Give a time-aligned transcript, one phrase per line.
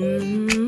[0.00, 0.59] No,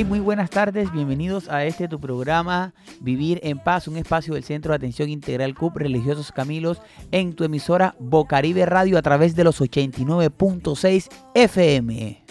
[0.00, 4.72] muy buenas tardes, bienvenidos a este tu programa Vivir en Paz, un espacio del Centro
[4.72, 9.60] de Atención Integral CUP Religiosos Camilos en tu emisora Bocaribe Radio a través de los
[9.60, 12.24] 89.6 FM.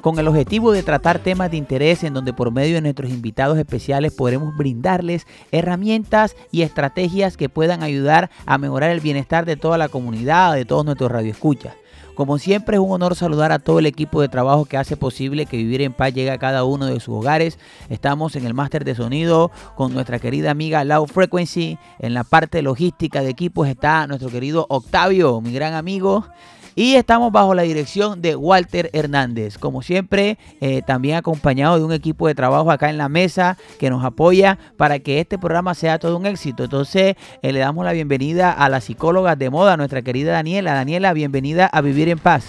[0.00, 3.58] Con el objetivo de tratar temas de interés en donde por medio de nuestros invitados
[3.58, 9.78] especiales podremos brindarles herramientas y estrategias que puedan ayudar a mejorar el bienestar de toda
[9.78, 11.74] la comunidad, de todos nuestros radioescuchas.
[12.20, 15.46] Como siempre es un honor saludar a todo el equipo de trabajo que hace posible
[15.46, 17.58] que Vivir en Paz llegue a cada uno de sus hogares.
[17.88, 21.78] Estamos en el máster de sonido con nuestra querida amiga Loud Frequency.
[21.98, 26.26] En la parte logística de equipos está nuestro querido Octavio, mi gran amigo.
[26.74, 29.58] Y estamos bajo la dirección de Walter Hernández.
[29.58, 33.90] Como siempre, eh, también acompañado de un equipo de trabajo acá en la mesa que
[33.90, 36.64] nos apoya para que este programa sea todo un éxito.
[36.64, 40.74] Entonces, eh, le damos la bienvenida a la psicóloga de moda, nuestra querida Daniela.
[40.74, 42.44] Daniela, bienvenida a Vivir en Paz.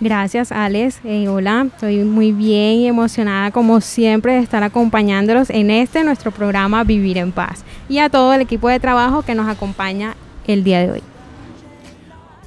[0.00, 1.00] Gracias, Alex.
[1.04, 6.30] Eh, hola, estoy muy bien y emocionada como siempre de estar acompañándolos en este nuestro
[6.30, 10.14] programa Vivir en Paz y a todo el equipo de trabajo que nos acompaña
[10.46, 11.17] el día de hoy.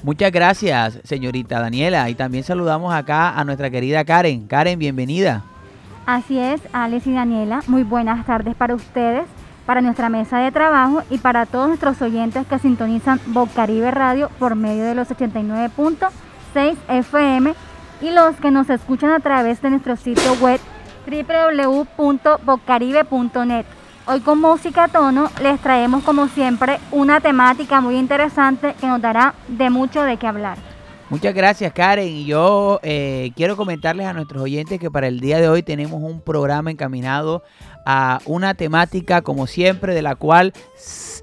[0.03, 2.09] Muchas gracias, señorita Daniela.
[2.09, 4.47] Y también saludamos acá a nuestra querida Karen.
[4.47, 5.43] Karen, bienvenida.
[6.05, 9.25] Así es, Alex y Daniela, muy buenas tardes para ustedes,
[9.67, 14.55] para nuestra mesa de trabajo y para todos nuestros oyentes que sintonizan Bocaribe Radio por
[14.55, 17.53] medio de los 89.6 FM
[18.01, 20.59] y los que nos escuchan a través de nuestro sitio web
[21.05, 23.65] www.bocaribe.net.
[24.07, 28.99] Hoy con música a tono les traemos como siempre una temática muy interesante que nos
[28.99, 30.57] dará de mucho de qué hablar.
[31.11, 32.07] Muchas gracias, Karen.
[32.07, 36.01] Y yo eh, quiero comentarles a nuestros oyentes que para el día de hoy tenemos
[36.01, 37.43] un programa encaminado
[37.85, 40.53] a una temática, como siempre, de la cual,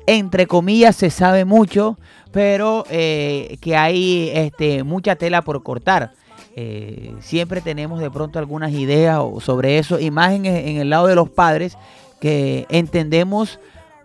[0.06, 1.98] entre comillas, se sabe mucho,
[2.30, 6.12] pero eh, que hay este, mucha tela por cortar.
[6.54, 11.30] Eh, siempre tenemos de pronto algunas ideas sobre eso, y en el lado de los
[11.30, 11.78] padres,
[12.20, 13.58] que entendemos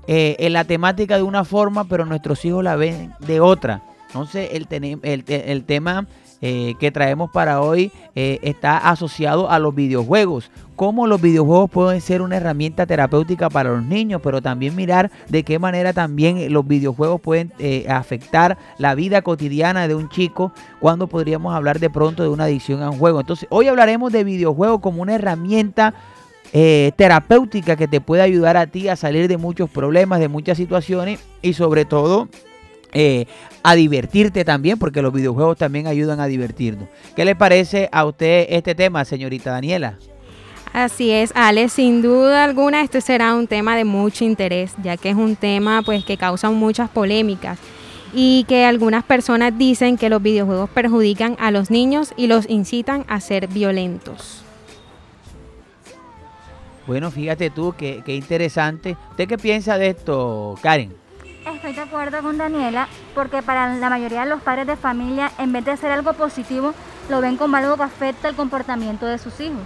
[0.07, 3.83] eh, en la temática de una forma, pero nuestros hijos la ven de otra.
[4.13, 6.05] Entonces, el, tema
[6.39, 10.51] eh, que traemos para hoy eh, está asociado a los videojuegos.
[10.75, 15.41] Cómo los videojuegos pueden ser una herramienta terapéutica para los niños, pero también mirar de
[15.43, 21.07] qué manera también los videojuegos pueden eh, afectar la vida cotidiana de un chico, cuando
[21.07, 23.21] podríamos hablar de pronto de una adicción a un juego.
[23.21, 25.95] Entonces, hoy hablaremos de videojuegos como una herramienta
[26.55, 30.55] eh, terapéutica que te puede ayudar a ti a salir de muchos problemas, de muchas
[30.55, 32.29] situaciones y sobre todo
[32.91, 33.25] eh,
[33.63, 36.87] a divertirte también, porque los videojuegos también ayudan a divertirnos.
[37.15, 39.97] ¿Qué le parece a usted este tema, señorita Daniela?
[40.73, 45.09] Así es, Alex, sin duda alguna este será un tema de mucho interés, ya que
[45.09, 47.57] es un tema pues que causa muchas polémicas
[48.13, 53.05] y que algunas personas dicen que los videojuegos perjudican a los niños y los incitan
[53.07, 54.42] a ser violentos.
[56.85, 58.97] Bueno, fíjate tú, qué, qué interesante.
[59.11, 60.93] ¿Usted qué piensa de esto, Karen?
[61.45, 65.51] Estoy de acuerdo con Daniela porque para la mayoría de los padres de familia, en
[65.51, 66.73] vez de ser algo positivo,
[67.09, 69.61] lo ven como algo que afecta el comportamiento de sus hijos.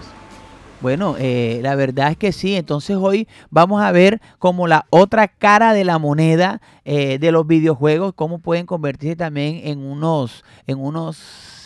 [0.79, 2.55] Bueno, eh, la verdad es que sí.
[2.55, 7.47] Entonces hoy vamos a ver como la otra cara de la moneda eh, de los
[7.47, 11.17] videojuegos, cómo pueden convertirse también en unos, en unos,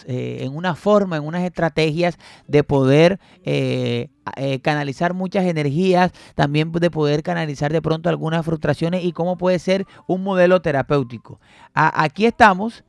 [0.07, 2.17] eh, en una forma, en unas estrategias
[2.47, 9.03] de poder eh, eh, canalizar muchas energías, también de poder canalizar de pronto algunas frustraciones
[9.03, 11.39] y cómo puede ser un modelo terapéutico.
[11.73, 12.83] Aquí estamos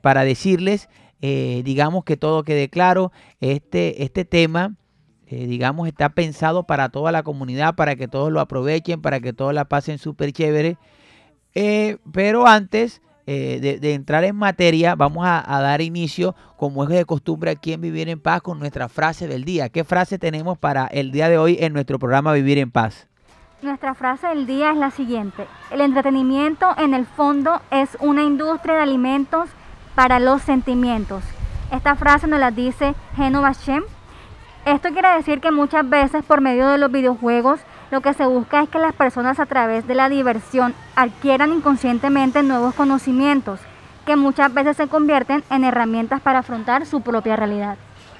[0.00, 0.88] para decirles,
[1.20, 4.76] digamos que todo quede claro, este, este tema
[5.28, 9.52] digamos, está pensado para toda la comunidad, para que todos lo aprovechen, para que todos
[9.54, 10.78] la pasen súper chévere.
[12.12, 17.50] Pero antes eh, de, entrar en materia, vamos a, dar inicio, como es de costumbre
[17.50, 19.68] aquí en Vivir en Paz, con nuestra frase del día.
[19.68, 23.08] ¿Qué frase tenemos para el día de hoy en nuestro programa Vivir en Paz?
[23.62, 25.46] Nuestra frase del día es la siguiente.
[25.72, 29.48] El entretenimiento en el fondo es una industria de alimentos
[29.96, 31.24] para los sentimientos.
[31.72, 33.82] Esta frase nos la dice Geno Bashem.
[34.66, 37.58] Esto quiere decir que muchas veces por medio de los videojuegos
[37.90, 42.42] lo que se busca es que las personas a través de la diversión adquieran inconscientemente
[42.42, 43.60] nuevos conocimientos
[44.04, 47.76] que muchas veces se convierten en herramientas para afrontar su propia realidad.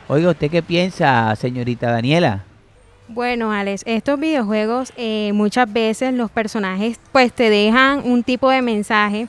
[0.09, 2.45] Oiga, ¿usted qué piensa, señorita Daniela?
[3.09, 8.63] Bueno, Alex, estos videojuegos eh, muchas veces los personajes pues te dejan un tipo de
[8.63, 9.29] mensaje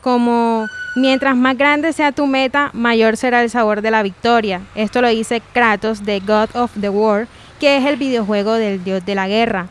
[0.00, 4.60] como mientras más grande sea tu meta, mayor será el sabor de la victoria.
[4.74, 7.28] Esto lo dice Kratos de God of the War,
[7.62, 9.68] que es el videojuego del dios de la guerra.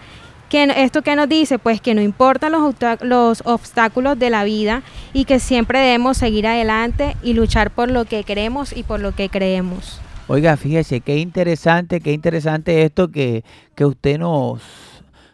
[0.47, 1.59] ¿Qué, ¿Esto qué nos dice?
[1.59, 6.47] Pues que no importan los, los obstáculos de la vida y que siempre debemos seguir
[6.47, 9.99] adelante y luchar por lo que queremos y por lo que creemos.
[10.29, 13.43] Oiga, fíjese, qué interesante, qué interesante esto que,
[13.75, 14.61] que usted nos,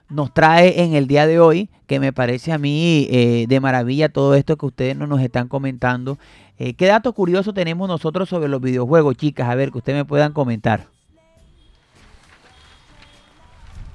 [0.09, 4.09] nos trae en el día de hoy, que me parece a mí eh, de maravilla
[4.09, 6.18] todo esto que ustedes nos están comentando.
[6.57, 9.48] Eh, ¿Qué dato curioso tenemos nosotros sobre los videojuegos, chicas?
[9.48, 10.97] A ver, que ustedes me puedan comentar.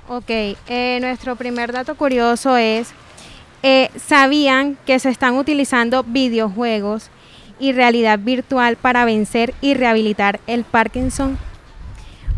[0.08, 2.90] Ok, eh, nuestro primer dato curioso es,
[3.62, 7.08] eh, ¿sabían que se están utilizando videojuegos
[7.60, 11.38] y realidad virtual para vencer y rehabilitar el Parkinson?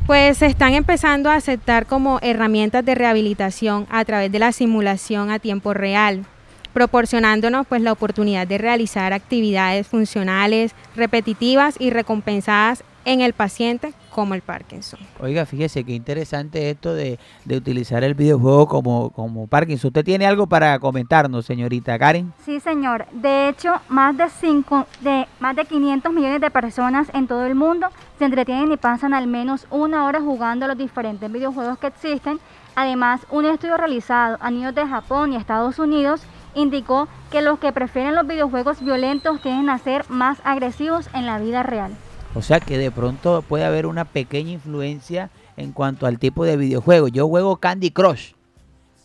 [0.07, 5.31] Pues se están empezando a aceptar como herramientas de rehabilitación a través de la simulación
[5.31, 6.27] a tiempo real,
[6.75, 14.35] proporcionándonos pues la oportunidad de realizar actividades funcionales, repetitivas y recompensadas en el paciente como
[14.35, 15.01] el Parkinson.
[15.21, 19.89] Oiga, fíjese qué interesante esto de, de utilizar el videojuego como, como Parkinson.
[19.89, 22.33] ¿Usted tiene algo para comentarnos, señorita Karen?
[22.45, 23.07] Sí, señor.
[23.11, 27.57] De hecho, más de, cinco, de, más de 500 millones de personas en todo el
[27.57, 27.89] mundo
[28.19, 32.39] se entretienen y pasan al menos una hora jugando los diferentes videojuegos que existen.
[32.77, 36.23] Además, un estudio realizado a niños de Japón y Estados Unidos
[36.55, 41.41] indicó que los que prefieren los videojuegos violentos tienden a ser más agresivos en la
[41.41, 41.97] vida real.
[42.35, 46.57] O sea que de pronto puede haber una pequeña influencia en cuanto al tipo de
[46.57, 47.09] videojuego.
[47.09, 48.33] Yo juego Candy Crush.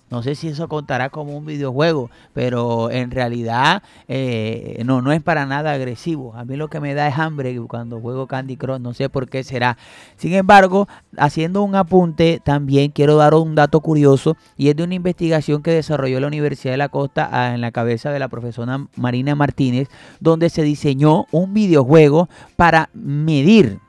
[0.10, 5.22] No sé si eso contará como un videojuego, pero en realidad eh, no, no es
[5.22, 6.34] para nada agresivo.
[6.36, 9.30] A mí lo que me da es hambre cuando juego Candy Crush, no sé por
[9.30, 9.78] qué será.
[10.18, 14.96] Sin embargo, haciendo un apunte, también quiero dar un dato curioso y es de una
[14.96, 18.86] investigación que desarrolló la Universidad de la Costa ah, en la cabeza de la profesora
[18.96, 19.90] Marina Martínez,
[20.20, 23.80] donde se diseñó un videojuego para medir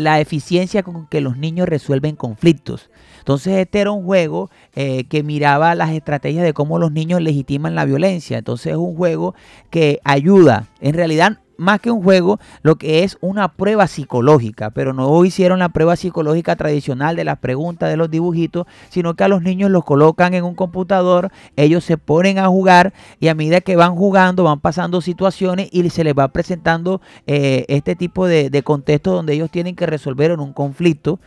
[0.00, 2.90] la eficiencia con que los niños resuelven conflictos.
[3.18, 7.74] Entonces este era un juego eh, que miraba las estrategias de cómo los niños legitiman
[7.74, 8.38] la violencia.
[8.38, 9.34] Entonces es un juego
[9.68, 14.92] que ayuda, en realidad más que un juego, lo que es una prueba psicológica, pero
[14.92, 19.28] no hicieron la prueba psicológica tradicional de las preguntas de los dibujitos, sino que a
[19.28, 23.60] los niños los colocan en un computador, ellos se ponen a jugar y a medida
[23.60, 28.48] que van jugando van pasando situaciones y se les va presentando eh, este tipo de,
[28.48, 31.18] de contexto donde ellos tienen que resolver en un conflicto.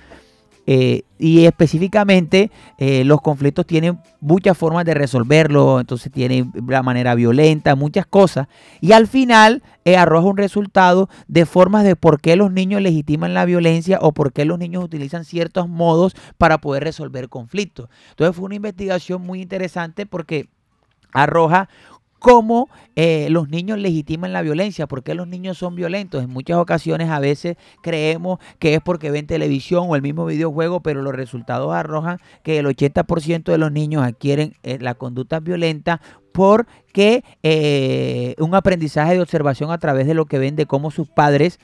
[0.66, 7.16] Eh, y específicamente eh, los conflictos tienen muchas formas de resolverlo, entonces tienen la manera
[7.16, 8.48] violenta, muchas cosas.
[8.80, 13.34] Y al final eh, arroja un resultado de formas de por qué los niños legitiman
[13.34, 17.90] la violencia o por qué los niños utilizan ciertos modos para poder resolver conflictos.
[18.12, 20.50] Entonces fue una investigación muy interesante porque
[21.14, 21.70] arroja
[22.24, 26.24] cómo eh, los niños legitiman la violencia, por qué los niños son violentos.
[26.24, 30.80] En muchas ocasiones a veces creemos que es porque ven televisión o el mismo videojuego,
[30.80, 36.00] pero los resultados arrojan que el 80% de los niños adquieren eh, la conducta violenta
[36.32, 41.10] porque eh, un aprendizaje de observación a través de lo que ven de cómo sus
[41.10, 41.60] padres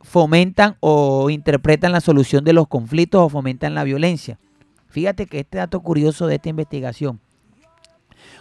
[0.00, 4.40] fomentan o interpretan la solución de los conflictos o fomentan la violencia.
[4.88, 7.20] Fíjate que este dato curioso de esta investigación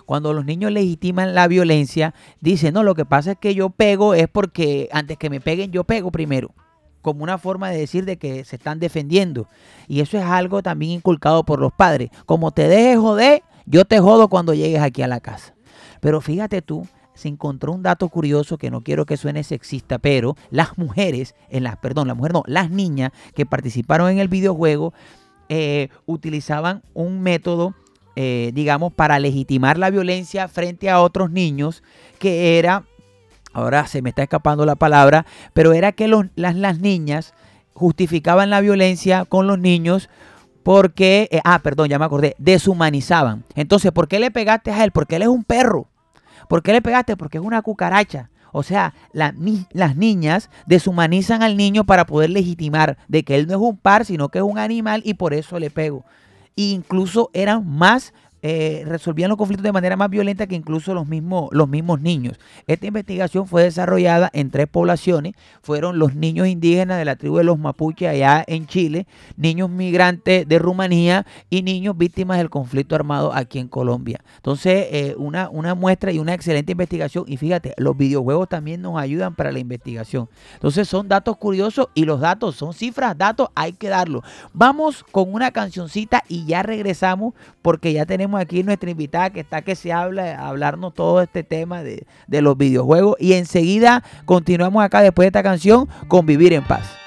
[0.06, 4.14] cuando los niños legitiman la violencia, dicen, no, lo que pasa es que yo pego
[4.14, 6.54] es porque antes que me peguen yo pego primero
[7.02, 9.48] como una forma de decir de que se están defendiendo.
[9.88, 12.10] Y eso es algo también inculcado por los padres.
[12.26, 15.56] Como te dejes joder, yo te jodo cuando llegues aquí a la casa.
[16.00, 20.36] Pero fíjate tú, se encontró un dato curioso que no quiero que suene sexista, pero
[20.50, 24.94] las mujeres, en las, perdón, las mujeres no, las niñas que participaron en el videojuego
[25.50, 27.76] eh, utilizaban un método
[28.16, 31.82] eh, digamos, para legitimar la violencia frente a otros niños,
[32.20, 32.84] que era,
[33.54, 37.34] ahora se me está escapando la palabra, pero era que las, las niñas
[37.74, 40.10] justificaban la violencia con los niños
[40.64, 43.46] porque, eh, ah, perdón, ya me acordé, deshumanizaban.
[43.56, 44.92] Entonces, ¿por qué le pegaste a él?
[44.92, 45.88] Porque él es un perro.
[46.48, 47.18] ¿Por qué le pegaste?
[47.18, 48.30] Porque es una cucaracha.
[48.52, 49.34] O sea, las
[49.96, 54.30] niñas deshumanizan al niño para poder legitimar de que él no es un par, sino
[54.30, 56.04] que es un animal y por eso le pego
[56.56, 61.50] incluso eran más eh, resolvían los conflictos de manera más violenta que incluso los mismos,
[61.52, 62.40] los mismos niños.
[62.66, 65.34] Esta investigación fue desarrollada en tres poblaciones.
[65.62, 69.06] Fueron los niños indígenas de la tribu de los Mapuche allá en Chile,
[69.38, 74.24] niños migrantes de Rumanía y niños víctimas del conflicto armado aquí en Colombia.
[74.38, 77.26] Entonces, eh, una, una muestra y una excelente investigación.
[77.28, 80.30] Y fíjate, los videojuegos también nos ayudan para la investigación.
[80.56, 84.24] Entonces, son datos curiosos y los datos son cifras, datos, hay que darlos.
[84.54, 89.62] Vamos con una cancioncita y ya regresamos porque ya tenemos aquí nuestra invitada que está
[89.62, 93.16] que se habla, a hablarnos todo este tema de, de los videojuegos.
[93.20, 97.02] Y enseguida continuamos acá después de esta canción con Vivir en Paz.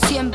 [0.00, 0.33] Siempre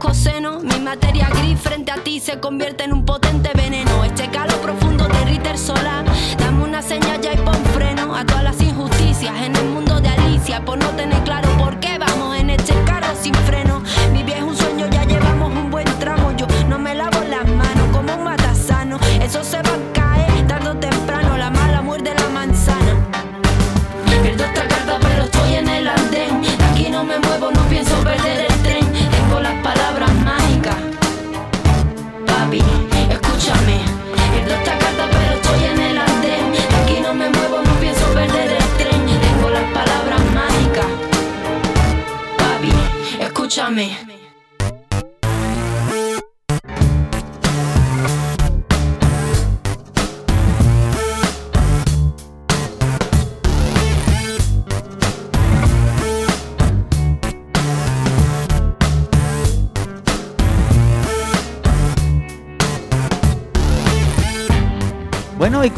[0.00, 0.64] cosenos.
[0.64, 3.29] Mi materia gris frente a ti se convierte en un potente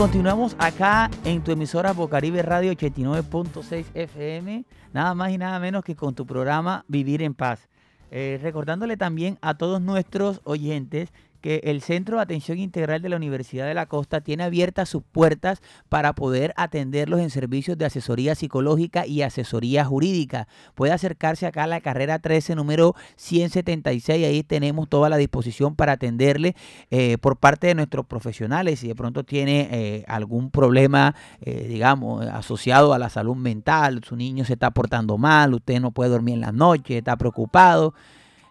[0.02, 5.94] continuamos acá en tu emisora Bocaribe Radio 89.6 FM, nada más y nada menos que
[5.94, 7.68] con tu programa Vivir en Paz.
[8.10, 13.16] Eh, recordándole también a todos nuestros oyentes que el Centro de Atención Integral de la
[13.16, 18.34] Universidad de la Costa tiene abiertas sus puertas para poder atenderlos en servicios de asesoría
[18.34, 20.48] psicológica y asesoría jurídica.
[20.74, 24.24] Puede acercarse acá a la carrera 13, número 176.
[24.24, 26.54] Ahí tenemos toda la disposición para atenderle
[26.90, 28.80] eh, por parte de nuestros profesionales.
[28.80, 34.14] Si de pronto tiene eh, algún problema, eh, digamos, asociado a la salud mental, su
[34.14, 37.94] niño se está portando mal, usted no puede dormir en la noche, está preocupado.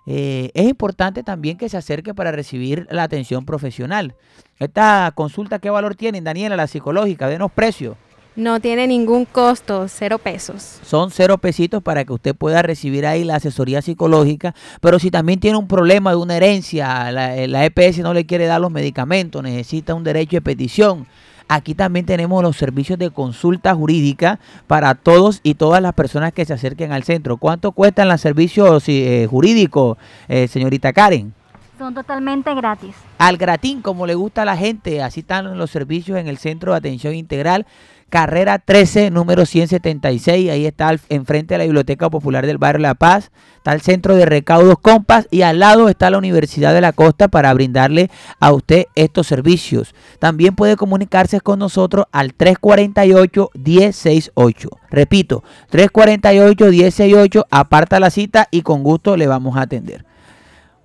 [0.05, 4.15] Eh, es importante también que se acerque para recibir la atención profesional.
[4.60, 7.27] Esta consulta, ¿qué valor tiene, Daniela, la psicológica?
[7.27, 7.98] Denos precio.
[8.36, 10.79] No tiene ningún costo, cero pesos.
[10.86, 14.55] Son cero pesitos para que usted pueda recibir ahí la asesoría psicológica.
[14.79, 18.46] Pero si también tiene un problema de una herencia, la, la EPS no le quiere
[18.46, 21.08] dar los medicamentos, necesita un derecho de petición.
[21.51, 26.46] Aquí también tenemos los servicios de consulta jurídica para todos y todas las personas que
[26.46, 27.36] se acerquen al centro.
[27.36, 29.98] ¿Cuánto cuestan los servicios eh, jurídicos,
[30.29, 31.34] eh, señorita Karen?
[31.77, 32.96] Son totalmente gratis.
[33.17, 36.72] Al gratín, como le gusta a la gente, así están los servicios en el Centro
[36.72, 37.65] de Atención Integral.
[38.12, 40.51] Carrera 13, número 176.
[40.51, 43.32] Ahí está enfrente de la Biblioteca Popular del Barrio La Paz.
[43.56, 47.30] Está el Centro de Recaudos Compas y al lado está la Universidad de la Costa
[47.30, 49.96] para brindarle a usted estos servicios.
[50.20, 54.68] También puede comunicarse con nosotros al 348-1068.
[54.89, 57.46] Repito, 348-1068.
[57.50, 60.03] Aparta la cita y con gusto le vamos a atender.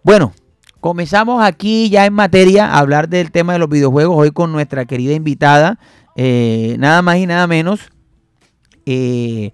[0.04, 0.32] Bueno,
[0.78, 4.84] comenzamos aquí ya en materia a hablar del tema de los videojuegos hoy con nuestra
[4.84, 5.80] querida invitada,
[6.16, 7.90] eh, nada más y nada menos,
[8.86, 9.50] eh,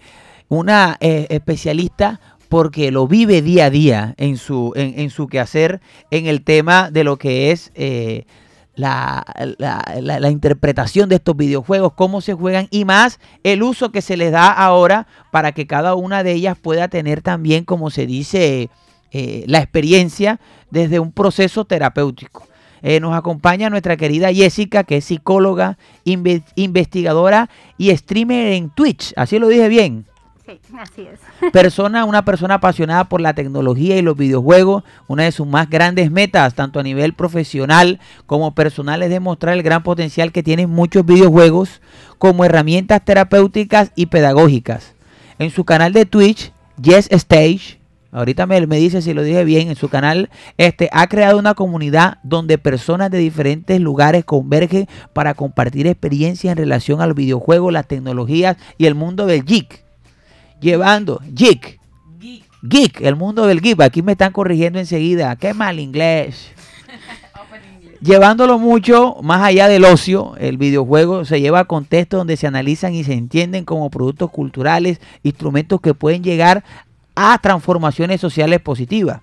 [0.49, 6.26] una eh, especialista porque lo vive día a día en su, en, su quehacer en
[6.26, 8.26] el tema de lo que es eh,
[8.75, 9.25] la,
[9.59, 14.02] la- la- la interpretación de estos videojuegos, cómo se juegan y más el uso que
[14.02, 18.07] se les da ahora para que cada una de ellas pueda tener también, como se
[18.07, 18.69] dice,
[19.47, 20.38] la experiencia
[20.71, 22.47] desde un proceso terapéutico.
[22.83, 27.49] Eh, nos acompaña nuestra querida Jessica, que es psicóloga, inve- investigadora
[27.79, 29.12] y streamer en Twitch.
[29.17, 30.07] Así lo dije bien.
[30.45, 31.21] Sí, así es.
[31.53, 34.83] Persona, una persona apasionada por la tecnología y los videojuegos.
[35.07, 39.62] Una de sus más grandes metas, tanto a nivel profesional como personal, es demostrar el
[39.62, 41.81] gran potencial que tienen muchos videojuegos
[42.19, 44.95] como herramientas terapéuticas y pedagógicas.
[45.39, 47.79] En su canal de Twitch, Yes Stage,
[48.12, 51.54] ahorita me, me dice si lo dije bien, en su canal este, ha creado una
[51.54, 57.73] comunidad donde personas de diferentes lugares convergen para compartir experiencias en relación a los videojuegos,
[57.73, 59.83] las tecnologías y el mundo del geek
[60.62, 61.78] llevando geek,
[62.62, 63.83] geek, el mundo del geek.
[63.83, 65.37] Aquí me están corrigiendo enseguida.
[65.37, 66.52] Qué mal inglés.
[68.00, 72.95] Llevándolo mucho más allá del ocio, el videojuego se lleva a contextos donde se analizan
[72.95, 76.64] y se entienden como productos culturales, instrumentos que pueden llegar
[77.14, 79.21] a transformaciones sociales positivas.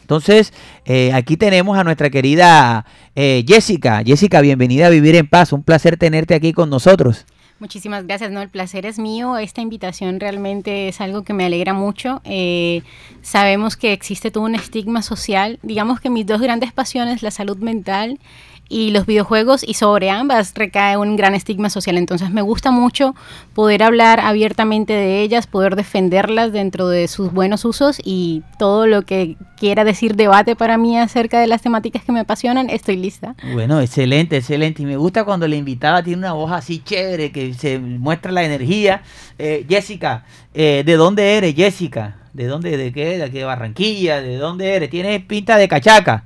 [0.00, 0.52] Entonces,
[0.84, 2.86] eh, aquí tenemos a nuestra querida
[3.16, 4.02] eh, Jessica.
[4.06, 5.52] Jessica, bienvenida a Vivir en Paz.
[5.52, 7.26] Un placer tenerte aquí con nosotros.
[7.58, 9.38] Muchísimas gracias, no, el placer es mío.
[9.38, 12.20] Esta invitación realmente es algo que me alegra mucho.
[12.24, 12.82] Eh,
[13.22, 15.58] sabemos que existe todo un estigma social.
[15.62, 18.20] Digamos que mis dos grandes pasiones, la salud mental
[18.68, 21.96] y los videojuegos, y sobre ambas recae un gran estigma social.
[21.96, 23.14] Entonces me gusta mucho
[23.54, 29.02] poder hablar abiertamente de ellas, poder defenderlas dentro de sus buenos usos y todo lo
[29.02, 33.34] que quiera decir debate para mí acerca de las temáticas que me apasionan, estoy lista.
[33.52, 34.82] Bueno, excelente, excelente.
[34.82, 38.44] Y me gusta cuando la invitada tiene una voz así chévere, que se muestra la
[38.44, 39.02] energía.
[39.38, 40.24] Eh, Jessica,
[40.54, 42.16] eh, ¿de dónde eres, Jessica?
[42.32, 43.18] ¿De dónde, de qué?
[43.18, 44.20] ¿De qué Barranquilla?
[44.20, 44.90] ¿De dónde eres?
[44.90, 46.24] Tienes pinta de cachaca.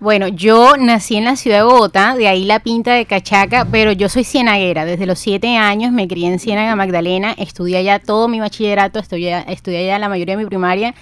[0.00, 3.92] Bueno, yo nací en la ciudad de Bogotá, de ahí la pinta de cachaca, pero
[3.92, 4.84] yo soy cienaguera.
[4.84, 9.44] Desde los siete años me crié en Ciénaga Magdalena, estudié allá todo mi bachillerato, estudié,
[9.48, 10.94] estudié allá la mayoría de mi primaria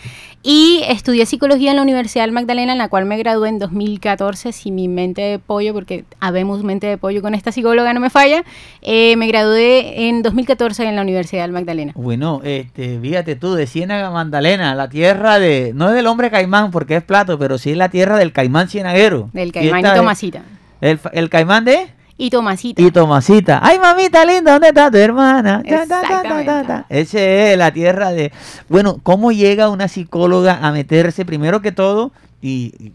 [0.46, 4.52] y estudié psicología en la Universidad del Magdalena, en la cual me gradué en 2014,
[4.52, 8.10] si mi mente de pollo, porque habemos mente de pollo con esta psicóloga, no me
[8.10, 8.44] falla,
[8.82, 11.92] eh, me gradué en 2014 en la Universidad del Magdalena.
[11.96, 16.70] Bueno, este, fíjate tú, de Ciénaga Magdalena, la tierra de, no es del hombre caimán
[16.70, 19.30] porque es plato, pero sí es la tierra del caimán cienaguero.
[19.32, 20.42] Del Caimán y Tomasita.
[20.82, 21.88] El, el caimán de...
[22.16, 22.80] Y Tomasita.
[22.80, 23.60] Y Tomasita.
[23.62, 25.62] Ay, mamita linda, ¿dónde está tu hermana?
[25.68, 26.86] Ta, ta, ta.
[26.88, 28.32] Ese es la tierra de...
[28.68, 32.92] Bueno, ¿cómo llega una psicóloga a meterse, primero que todo, y,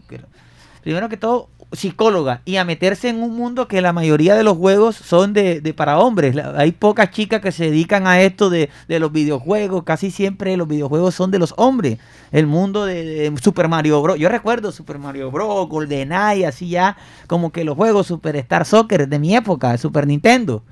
[0.82, 4.56] primero que todo, psicóloga, y a meterse en un mundo que la mayoría de los
[4.56, 6.36] juegos son de, para hombres?
[6.56, 10.68] Hay pocas chicas que se dedican a esto de, de los videojuegos, casi siempre los
[10.68, 11.98] videojuegos son de los hombres.
[12.32, 14.18] El mundo de, de Super Mario Bros.
[14.18, 19.18] Yo recuerdo Super Mario Bros, GoldenEye, así ya, como que los juegos Superstar Soccer de
[19.18, 20.62] mi época, Super Nintendo.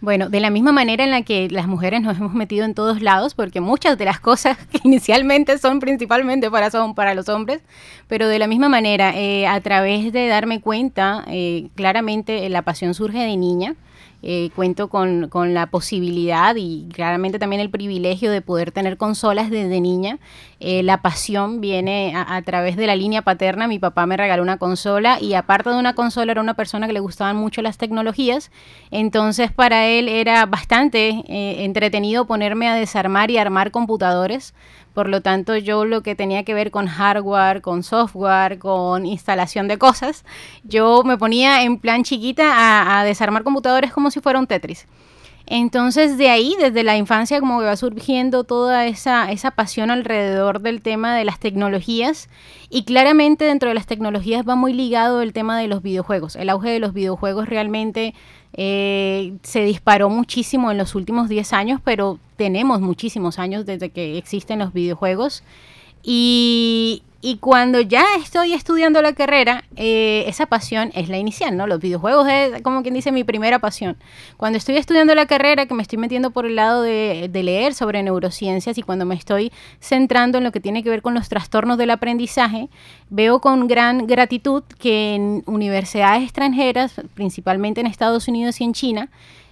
[0.00, 3.02] Bueno, de la misma manera en la que las mujeres nos hemos metido en todos
[3.02, 7.60] lados, porque muchas de las cosas que inicialmente son principalmente para, son para los hombres,
[8.08, 12.94] pero de la misma manera, eh, a través de darme cuenta, eh, claramente la pasión
[12.94, 13.74] surge de niña.
[14.22, 19.48] Eh, cuento con, con la posibilidad y claramente también el privilegio de poder tener consolas
[19.50, 20.18] desde niña.
[20.60, 23.66] Eh, la pasión viene a, través de la línea paterna.
[23.66, 26.92] Mi papá me regaló una consola y aparte de una consola era una persona que
[26.92, 28.50] le gustaban mucho las tecnologías.
[28.90, 34.54] Entonces para él era bastante eh, entretenido ponerme a desarmar y armar computadores.
[34.94, 39.68] Por lo tanto, yo lo que tenía que ver con hardware, con software, con instalación
[39.68, 40.24] de cosas,
[40.64, 44.86] yo me ponía en plan chiquita a, a desarmar computadores como si fuera un Tetris.
[45.52, 50.60] Entonces de ahí, desde la infancia, como que va surgiendo toda esa, esa pasión alrededor
[50.60, 52.28] del tema de las tecnologías
[52.68, 56.36] y claramente dentro de las tecnologías va muy ligado el tema de los videojuegos.
[56.36, 58.14] El auge de los videojuegos realmente
[58.52, 64.18] eh, se disparó muchísimo en los últimos 10 años, pero tenemos muchísimos años desde que
[64.18, 65.42] existen los videojuegos.
[66.02, 67.02] Y,
[67.40, 71.66] cuando ya estoy estudiando la carrera, eh, esa pasión es la inicial, ¿no?
[71.66, 73.98] Los videojuegos es como quien dice mi primera pasión.
[74.38, 77.74] Cuando estoy estudiando la carrera, que me estoy metiendo por el lado de, de, leer
[77.74, 81.28] sobre neurociencias y cuando me estoy centrando en lo que tiene que ver con los
[81.28, 82.70] trastornos del aprendizaje,
[83.10, 89.10] veo con gran gratitud que en universidades extranjeras, principalmente en Estados Unidos y en China,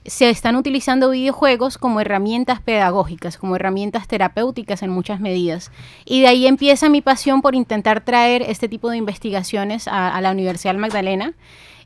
[0.08, 5.70] se están utilizando videojuegos como herramientas pedagógicas, como herramientas terapéuticas en muchas medidas.
[6.04, 10.30] Y de ahí empieza mi pasión por intentar traer este tipo de investigaciones a, la
[10.30, 11.34] Universidad Magdalena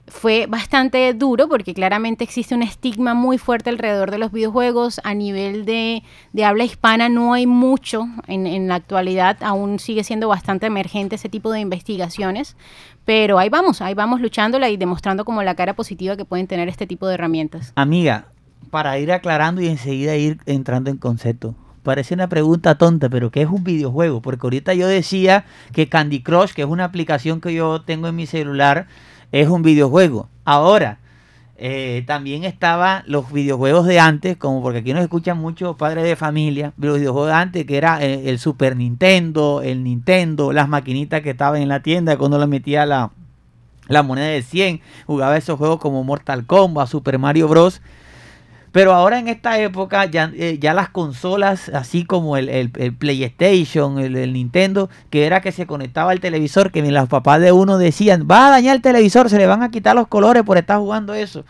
[0.09, 5.01] fue bastante duro porque claramente existe un estigma muy fuerte alrededor de los videojuegos.
[5.05, 10.03] A nivel de, de habla hispana no hay mucho en, en, la actualidad, aún sigue
[10.03, 12.57] siendo bastante emergente ese tipo de investigaciones,
[13.05, 16.69] pero ahí vamos, ahí vamos luchándola y demostrando como la cara positiva que pueden tener
[16.69, 17.73] este tipo de herramientas.
[17.75, 18.27] Amiga,
[18.71, 21.55] para ir aclarando y enseguida ir entrando en concepto.
[21.83, 24.23] Parece una pregunta tonta, pero ¿qué es un videojuego?
[24.23, 28.15] Porque ahorita yo decía que Candy Crush, que es una aplicación que yo tengo en
[28.15, 28.87] mi celular,
[29.33, 30.29] es un videojuego.
[30.45, 30.99] Ahora,
[31.65, 36.17] eh, también estaban los videojuegos de antes, como porque aquí nos escuchan muchos padres de
[36.17, 41.21] familia, los videojuegos de antes que era eh, el Super Nintendo, el Nintendo, las maquinitas
[41.21, 43.13] que estaban en la tienda cuando le metía la,
[43.87, 47.81] la moneda de 100, jugaba esos juegos como Mortal Kombat, Super Mario Bros.
[48.73, 52.97] Pero ahora en esta época ya, eh, ya las consolas, así como el, el, el
[52.97, 57.53] PlayStation, el, el, Nintendo, que era que se conectaba al televisor, que los papás de
[57.53, 60.57] uno decían, va a dañar el televisor, se le van a quitar los colores por
[60.57, 61.45] estar jugando eso.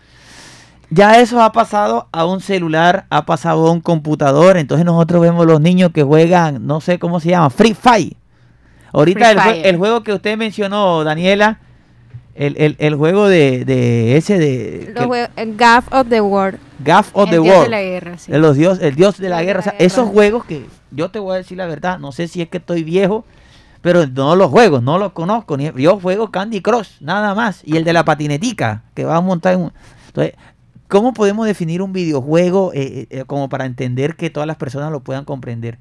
[0.91, 5.47] Ya eso ha pasado a un celular, ha pasado a un computador, entonces nosotros vemos
[5.47, 8.17] los niños que juegan, no sé cómo se llama, Free Fire.
[8.93, 9.67] Ahorita Free el, Fire.
[9.69, 11.61] el juego que usted mencionó, Daniela,
[12.35, 14.93] el, el, el juego de, de ese de...
[14.95, 16.59] Los eh, Gaff of the World.
[16.79, 17.65] Gaff of el the dios World.
[17.65, 18.33] de la guerra, sí.
[18.33, 19.61] de los dios, el dios de la Dios guerra.
[19.61, 19.87] de O sea, la guerra.
[19.87, 22.59] esos juegos que yo te voy a decir la verdad, no sé si es que
[22.59, 23.25] estoy viejo,
[23.81, 25.57] pero no los juego, no los conozco.
[25.57, 27.63] Ni, yo juego Candy Crush, nada más.
[27.65, 29.73] Y el de la patinetica, que va a montar en un...
[30.09, 30.35] Entonces,
[30.89, 35.01] ¿cómo podemos definir un videojuego eh, eh, como para entender que todas las personas lo
[35.01, 35.79] puedan comprender?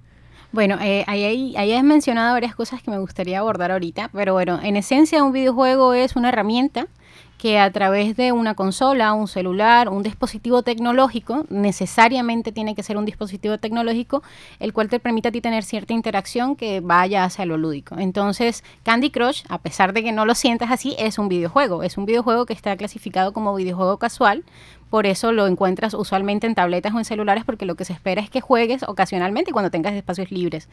[0.52, 4.60] Bueno, eh, ahí, ahí, has mencionado varias cosas que me gustaría abordar ahorita, pero bueno,
[4.62, 6.88] en esencia un videojuego es una herramienta
[7.38, 12.98] que a través de una consola, un celular, un dispositivo tecnológico, necesariamente tiene que ser
[12.98, 14.22] un dispositivo tecnológico,
[14.60, 17.96] el cual te permite a ti tener cierta interacción que vaya hacia lo lúdico.
[17.98, 21.82] Entonces, Candy Crush, a pesar de que no lo sientas así, es un videojuego.
[21.82, 24.44] Es un videojuego que está clasificado como videojuego casual,
[24.92, 28.22] por eso lo encuentras usualmente en tabletas o en celulares, porque lo que se espera
[28.22, 30.68] es que juegues ocasionalmente cuando tengas espacios libres.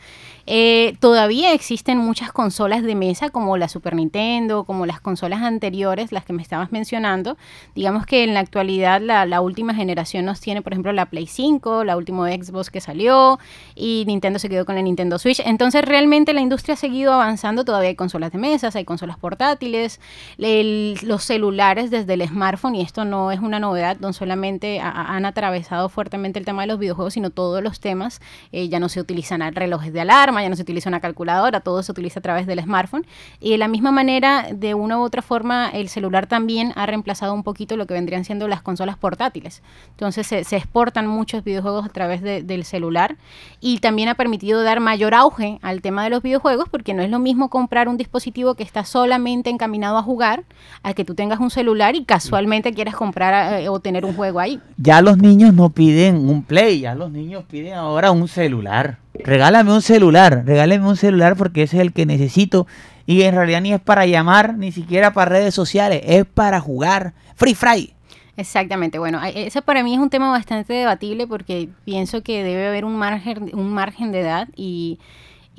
[0.44, 6.10] Eh, todavía existen muchas consolas de mesa, como la Super Nintendo, como las consolas anteriores,
[6.10, 7.36] las que me estabas mencionando.
[7.76, 11.84] Digamos que en la actualidad la, última generación nos tiene, por ejemplo, la Play 5,
[11.84, 13.38] la última Xbox que salió,
[13.76, 15.40] y Nintendo se quedó con la Nintendo Switch.
[15.44, 20.00] Entonces realmente la industria ha seguido avanzando, todavía hay consolas de mesas, hay consolas portátiles,
[20.38, 25.14] los celulares desde el smartphone, y esto no es una novedad, no solamente ha- ha-
[25.16, 28.20] han atravesado fuertemente el tema de los videojuegos, sino todos los temas.
[28.52, 31.82] Eh, ya no se utilizan relojes de alarma, ya no se utiliza una calculadora, todo
[31.82, 33.06] se utiliza a través del smartphone.
[33.40, 37.34] Y de la misma manera, de una u otra forma, el celular también ha reemplazado
[37.34, 39.62] un poquito lo que vendrían siendo las consolas portátiles.
[39.90, 43.16] Entonces se, se exportan muchos videojuegos a través de- del celular
[43.60, 47.10] y también ha permitido dar mayor auge al tema de los videojuegos porque no es
[47.10, 50.44] lo mismo comprar un dispositivo que está solamente encaminado a jugar
[50.82, 54.40] a que tú tengas un celular y casualmente quieras comprar eh, o tener un juego
[54.40, 54.60] ahí.
[54.76, 58.98] Ya los niños no piden un play, ya los niños piden ahora un celular.
[59.14, 62.66] Regálame un celular, regálame un celular porque ese es el que necesito.
[63.06, 67.14] Y en realidad ni es para llamar, ni siquiera para redes sociales, es para jugar
[67.36, 67.94] Free Fry.
[68.36, 72.68] Exactamente, bueno, a- ese para mí es un tema bastante debatible porque pienso que debe
[72.68, 74.98] haber un margen, un margen de edad y,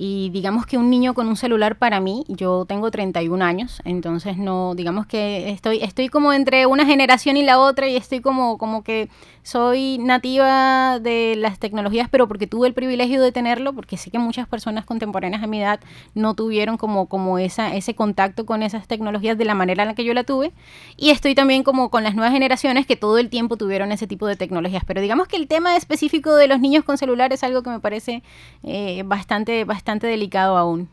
[0.01, 4.37] y digamos que un niño con un celular para mí, yo tengo 31 años, entonces
[4.37, 8.57] no, digamos que estoy, estoy como entre una generación y la otra y estoy como,
[8.57, 9.09] como que
[9.43, 14.19] soy nativa de las tecnologías, pero porque tuve el privilegio de tenerlo, porque sé que
[14.19, 15.81] muchas personas contemporáneas a mi edad
[16.13, 19.95] no tuvieron como, como esa, ese contacto con esas tecnologías de la manera en la
[19.95, 20.53] que yo la tuve.
[20.95, 24.27] Y estoy también como con las nuevas generaciones que todo el tiempo tuvieron ese tipo
[24.27, 24.83] de tecnologías.
[24.85, 27.79] Pero digamos que el tema específico de los niños con celular es algo que me
[27.79, 28.21] parece
[28.63, 30.87] eh, bastante, bastante delicado aún.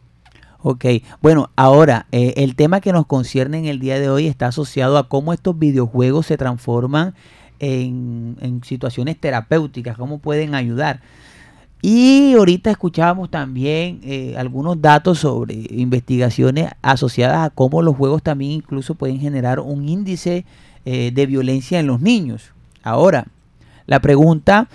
[0.62, 0.86] Ok,
[1.20, 4.98] bueno, ahora eh, el tema que nos concierne en el día de hoy está asociado
[4.98, 7.14] a cómo estos videojuegos se transforman
[7.58, 11.00] en, en situaciones terapéuticas, cómo pueden ayudar.
[11.82, 18.52] Y ahorita escuchábamos también eh, algunos datos sobre investigaciones asociadas a cómo los juegos también
[18.52, 20.44] incluso pueden generar un índice
[20.84, 22.52] eh, de violencia en los niños.
[22.82, 23.26] Ahora,
[23.86, 24.68] la pregunta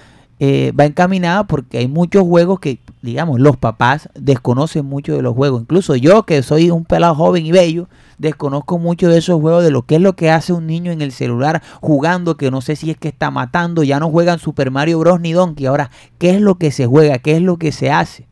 [0.44, 5.36] eh, va encaminada porque hay muchos juegos que, digamos, los papás desconocen mucho de los
[5.36, 5.62] juegos.
[5.62, 9.70] Incluso yo, que soy un pelado joven y bello, desconozco mucho de esos juegos, de
[9.70, 12.76] lo que es lo que hace un niño en el celular jugando, que no sé
[12.76, 15.22] si es que está matando, ya no juegan Super Mario Bros.
[15.22, 15.68] ni Donkey.
[15.68, 17.20] Ahora, ¿qué es lo que se juega?
[17.20, 18.28] ¿Qué es lo que se hace?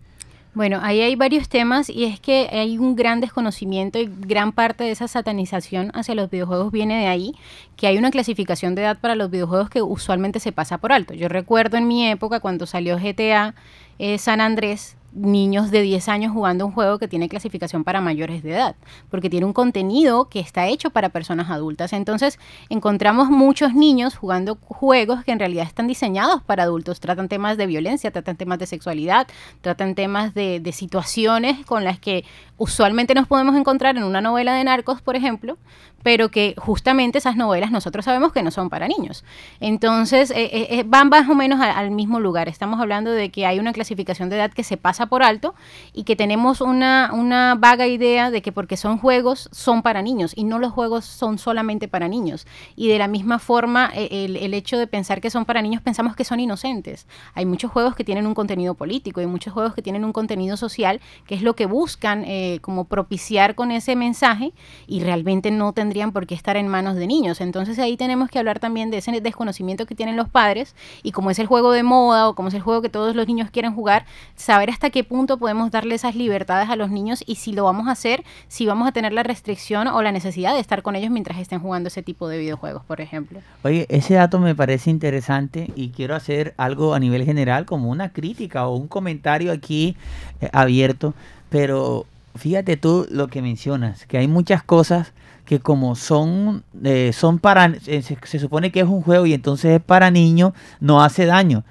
[0.59, 4.83] Bueno, ahí hay varios temas y es que hay un gran desconocimiento y gran parte
[4.83, 7.33] de esa satanización hacia los videojuegos viene de ahí,
[7.77, 11.13] que hay una clasificación de edad para los videojuegos que usualmente se pasa por alto.
[11.13, 13.55] Yo recuerdo en mi época cuando salió GTA
[13.99, 18.43] eh, San Andrés, niños de 10 años jugando un juego que tiene clasificación para mayores
[18.43, 18.75] de edad,
[19.09, 21.93] porque tiene un contenido que está hecho para personas adultas.
[21.93, 26.99] Entonces, encontramos muchos niños jugando juegos que en realidad están diseñados para adultos.
[26.99, 29.27] Tratan temas de violencia, tratan temas de sexualidad,
[29.61, 32.25] tratan temas de, de situaciones con las que
[32.59, 35.57] usualmente nos podemos encontrar en una novela de narcos, por ejemplo,
[36.03, 39.23] pero que justamente esas novelas nosotros sabemos que no son para niños.
[39.59, 42.47] Entonces, eh, eh, eh, van más o menos al mismo lugar.
[42.47, 45.55] Estamos hablando de que hay una clasificación de edad que se pasa por alto
[45.93, 50.33] y que tenemos una, una vaga idea de que porque son juegos son para niños
[50.35, 52.47] y no los juegos son solamente para niños.
[52.75, 56.15] Y de la misma forma, el, el hecho de pensar que son para niños pensamos
[56.15, 57.07] que son inocentes.
[57.33, 60.57] Hay muchos juegos que tienen un contenido político, hay muchos juegos que tienen un contenido
[60.57, 62.23] social, que es lo que buscan
[62.57, 64.51] como propiciar con ese mensaje
[64.87, 67.39] y realmente no tendrían por qué estar en manos de niños.
[67.41, 71.29] Entonces ahí tenemos que hablar también de ese desconocimiento que tienen los padres y como
[71.29, 73.73] es el juego de moda o como es el juego que todos los niños quieren
[73.73, 77.65] jugar, saber hasta qué punto podemos darle esas libertades a los niños y si lo
[77.65, 80.95] vamos a hacer, si vamos a tener la restricción o la necesidad de estar con
[80.95, 83.39] ellos mientras estén jugando ese tipo de videojuegos, por ejemplo.
[83.63, 88.09] Oye, ese dato me parece interesante y quiero hacer algo a nivel general como una
[88.09, 89.95] crítica o un comentario aquí
[90.41, 91.13] eh, abierto,
[91.49, 92.05] pero
[92.39, 95.13] fíjate tú lo que mencionas, que hay muchas cosas
[95.45, 99.77] que como son, eh, son para, eh, se, supone que es un juego y entonces
[99.77, 101.63] es para niños, no hace daño,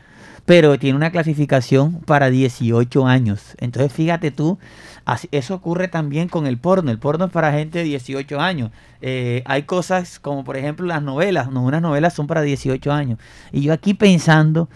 [0.44, 3.54] pero tiene una clasificación para 18 años.
[3.58, 4.58] Entonces fíjate tú,
[5.30, 8.70] eso ocurre también con el porno, el porno es para gente de 18 años.
[9.00, 13.18] Eh, hay cosas como por ejemplo las novelas, no, unas novelas son para 18 años.
[13.52, 14.68] Y yo aquí pensando...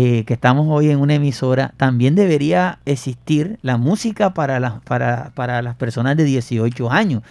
[0.00, 5.62] que estamos hoy en una emisora, también debería existir la música para las, para, para
[5.62, 7.22] las personas de 18 años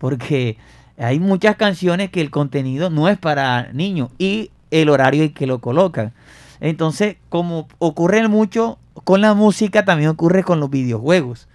[0.00, 0.56] porque
[0.98, 5.46] hay muchas canciones que el contenido no es para niños y el horario en que
[5.46, 6.12] lo colocan.
[6.60, 11.48] Entonces, como ocurre mucho con la música, también ocurre con los videojuegos.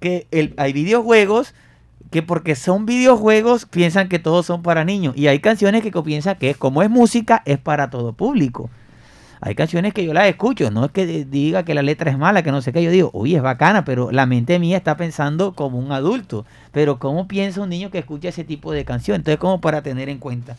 [0.00, 0.26] Que
[0.56, 1.54] hay videojuegos
[2.10, 5.16] que porque son videojuegos piensan que todos son para niños.
[5.16, 8.70] Y hay canciones que piensan que como es música, es para todo público.
[9.46, 12.42] Hay canciones que yo las escucho, no es que diga que la letra es mala,
[12.42, 15.52] que no sé qué, yo digo, uy, es bacana, pero la mente mía está pensando
[15.54, 16.44] como un adulto.
[16.72, 19.14] Pero ¿cómo piensa un niño que escucha ese tipo de canción?
[19.14, 20.56] Entonces, como para tener en cuenta.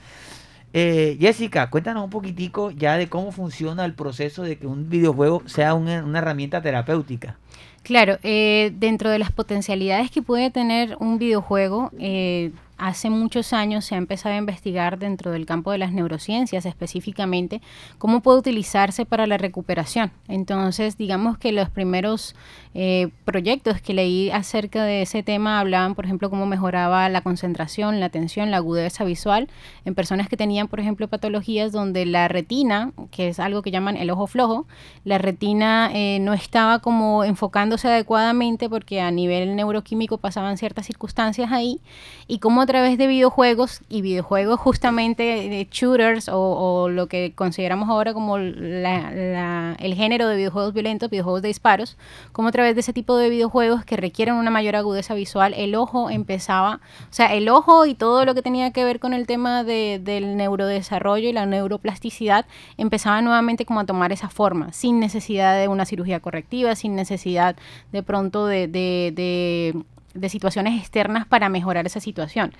[0.71, 5.43] Eh, Jessica, cuéntanos un poquitico ya de cómo funciona el proceso de que un videojuego
[5.47, 7.35] sea una, herramienta terapéutica.
[7.83, 13.85] Claro, eh, dentro de las potencialidades que puede tener un videojuego, eh, hace muchos años
[13.85, 17.61] se ha empezado a investigar dentro del campo de las neurociencias específicamente
[17.97, 20.11] cómo puede utilizarse para la recuperación.
[20.27, 22.35] Entonces, digamos que los primeros
[22.73, 27.99] eh, proyectos que leí acerca de ese tema hablaban, por ejemplo, cómo mejoraba la concentración,
[27.99, 29.49] la atención, la agudeza visual
[29.83, 33.97] en personas que tenían, por ejemplo, patologías donde la retina, que es algo que llaman
[33.97, 34.67] el ojo flojo,
[35.03, 41.51] la retina eh, no estaba como enfocándose adecuadamente porque a nivel neuroquímico pasaban ciertas circunstancias
[41.51, 41.81] ahí
[42.27, 48.13] y cómo través de videojuegos y videojuegos justamente de shooters o, lo que consideramos ahora
[48.13, 51.97] como el género de videojuegos violentos, videojuegos de disparos,
[52.31, 55.73] como a través de ese tipo de videojuegos que requieren una mayor agudeza visual, el
[55.73, 59.25] ojo empezaba, o sea, el ojo y todo lo que tenía que ver con el
[59.25, 62.45] tema del neurodesarrollo y la neuroplasticidad
[62.77, 67.55] empezaba nuevamente como a tomar esa forma, sin necesidad de una cirugía correctiva, sin necesidad
[67.91, 69.83] de pronto de de
[70.29, 72.53] situaciones externas para mejorar esa situación.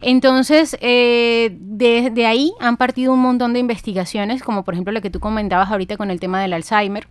[0.00, 5.10] Entonces, eh, de, ahí han partido un montón de investigaciones, como por ejemplo la que
[5.10, 7.06] tú comentabas ahorita con el tema del Alzheimer,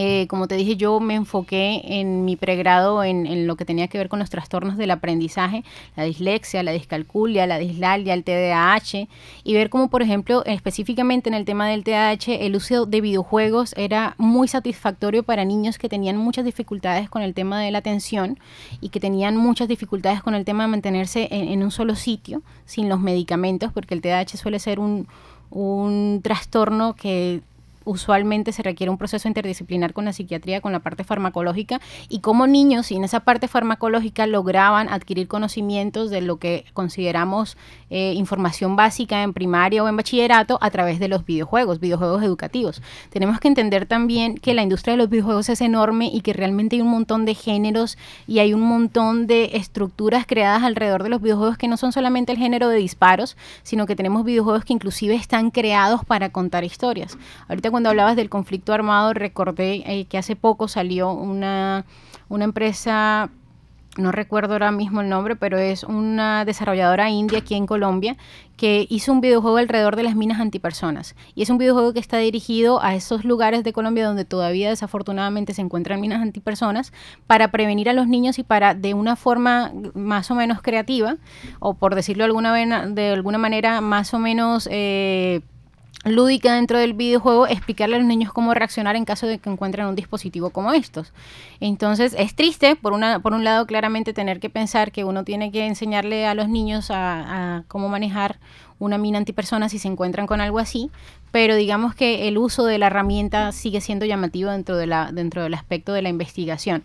[0.00, 3.98] eh, como te dije, yo me enfoqué en mi pregrado en, lo que tenía que
[3.98, 5.64] ver con los trastornos del aprendizaje,
[5.96, 9.08] la dislexia, la discalculia, la dislalia, el TDAH,
[9.42, 13.74] y ver cómo, por ejemplo, específicamente en el tema del TDAH, el uso de videojuegos
[13.76, 18.38] era muy satisfactorio para niños que tenían muchas dificultades con el tema de la atención
[18.80, 22.88] y que tenían muchas dificultades con el tema de mantenerse en un solo sitio, sin
[22.88, 25.08] los medicamentos, porque el TDAH suele ser un
[25.50, 27.40] un trastorno que
[27.88, 32.46] usualmente se requiere un proceso interdisciplinar con la psiquiatría, con la parte farmacológica, y como
[32.46, 37.56] niños sin esa parte farmacológica lograban adquirir conocimientos de lo que consideramos
[37.90, 42.82] eh, información básica en primaria o en bachillerato a través de los videojuegos, videojuegos educativos.
[43.08, 46.76] Tenemos que entender también que la industria de los videojuegos es enorme y que realmente
[46.76, 47.96] hay un montón de géneros
[48.26, 52.32] y hay un montón de estructuras creadas alrededor de los videojuegos que no son solamente
[52.32, 57.16] el género de disparos, sino que tenemos videojuegos que inclusive están creados para contar historias.
[57.48, 61.84] Ahorita cuando hablabas del conflicto armado, recordé eh, que hace poco salió una,
[62.28, 63.30] una empresa
[63.96, 68.16] no recuerdo ahora mismo el nombre, pero es una desarrolladora india aquí en Colombia
[68.56, 71.14] que hizo un videojuego alrededor de las minas antipersonas.
[71.36, 75.54] Y es un videojuego que está dirigido a esos lugares de Colombia donde todavía desafortunadamente
[75.54, 76.92] se encuentran minas antipersonas
[77.28, 81.16] para prevenir a los niños y para de una forma más o menos creativa,
[81.60, 84.68] o por decirlo de alguna, de alguna manera más o menos...
[84.68, 85.42] Eh,
[86.04, 89.86] lúdica dentro del videojuego explicarle a los niños cómo reaccionar en caso de que encuentren
[89.86, 91.12] un dispositivo como estos.
[91.60, 95.50] Entonces es triste, por, una, por un lado, claramente tener que pensar que uno tiene
[95.50, 98.38] que enseñarle a los niños a, cómo manejar
[98.78, 100.90] una mina antipersona si se encuentran con algo así,
[101.32, 105.42] pero digamos que el uso de la herramienta sigue siendo llamativo dentro, de la, dentro
[105.42, 106.84] del aspecto de la investigación.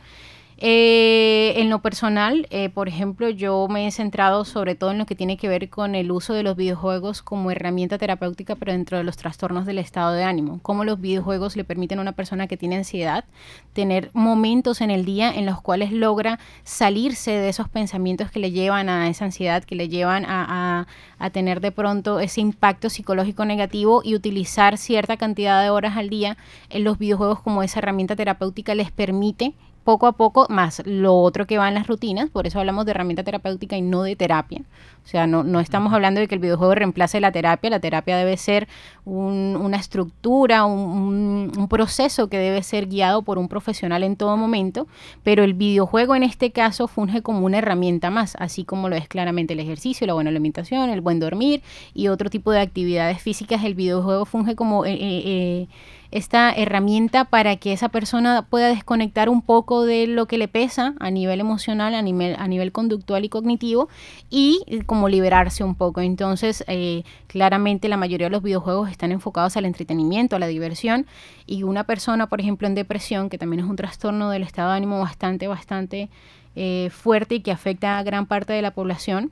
[0.58, 5.06] Eh, en lo personal, eh, por ejemplo, yo me he centrado sobre todo en lo
[5.06, 8.98] que tiene que ver con el uso de los videojuegos como herramienta terapéutica, pero dentro
[8.98, 10.60] de los trastornos del estado de ánimo.
[10.62, 13.26] Cómo los videojuegos le permiten a una persona que tiene ansiedad
[13.74, 18.52] tener momentos en el día en los cuales logra salirse de esos pensamientos que le
[18.52, 20.88] llevan a esa ansiedad, que le llevan a,
[21.20, 26.10] a tener de pronto ese impacto psicológico negativo y utilizar cierta cantidad de horas al
[26.10, 26.38] día
[26.70, 31.46] en los videojuegos como esa herramienta terapéutica les permite poco a poco, más lo otro
[31.46, 34.62] que va en las rutinas, por eso hablamos de herramienta terapéutica y no de terapia.
[35.04, 38.16] O sea, no, no estamos hablando de que el videojuego reemplace la terapia, la terapia
[38.16, 38.70] debe ser
[39.04, 44.88] una estructura, un, un, proceso que debe ser guiado por un profesional en todo momento,
[45.24, 49.10] pero el videojuego en este caso funge como una herramienta más, así como lo es
[49.10, 51.62] claramente el ejercicio, la buena alimentación, el buen dormir
[51.94, 54.86] y otro tipo de actividades físicas, el videojuego funge como...
[54.86, 55.68] Eh, eh, eh
[56.14, 60.94] esta herramienta para que esa persona pueda desconectar un poco de lo que le pesa
[61.00, 63.90] a nivel emocional, a nivel, a nivel conductual y cognitivo
[64.30, 66.02] y eh, como liberarse un poco.
[66.02, 71.08] Entonces, eh, claramente la mayoría de los videojuegos están enfocados al entretenimiento, a la diversión
[71.48, 74.78] y una persona, por ejemplo, en depresión, que también es un trastorno del estado de
[74.78, 76.12] ánimo bastante, bastante
[76.56, 79.32] eh, fuerte y que afecta a gran parte de la población,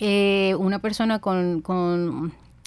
[0.00, 1.60] una persona con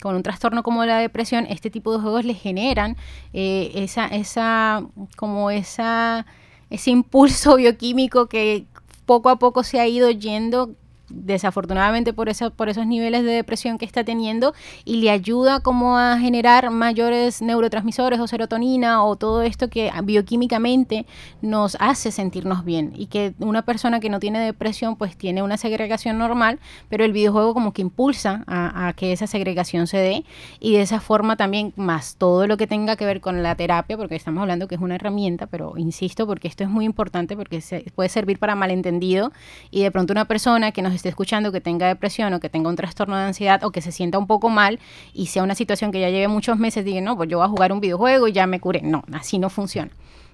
[0.04, 2.98] con un trastorno como la depresión, este tipo de juegos le generan
[3.32, 4.84] eh, esa, esa,
[5.16, 6.26] como esa,
[6.70, 8.66] ese impulso bioquímico que
[9.06, 10.76] poco a poco se ha ido yendo
[11.14, 14.54] desafortunadamente por, eso, por esos niveles de depresión que está teniendo
[14.86, 21.06] y le ayuda como a generar mayores neurotransmisores o serotonina o todo esto que bioquímicamente
[21.42, 25.58] nos hace sentirnos bien y que una persona que no tiene depresión pues tiene una
[25.58, 30.26] segregación normal, pero el videojuego como que impulsa a, que esa segregación se dé
[30.60, 33.98] y de esa forma también más todo lo que tenga que ver con la terapia,
[33.98, 37.62] porque estamos hablando que es una herramienta, pero insisto porque esto es muy importante porque
[37.62, 39.32] se, puede servir para malentendido
[39.72, 42.70] y de pronto una persona que nos esté escuchando que tenga depresión o que tenga
[42.70, 44.80] un trastorno de ansiedad o que se sienta un poco mal
[45.14, 47.50] y sea una situación que ya lleve muchos meses, diga, no, pues yo voy a
[47.50, 48.82] jugar un videojuego y ya me curé.
[48.82, 49.92] No, así no funciona.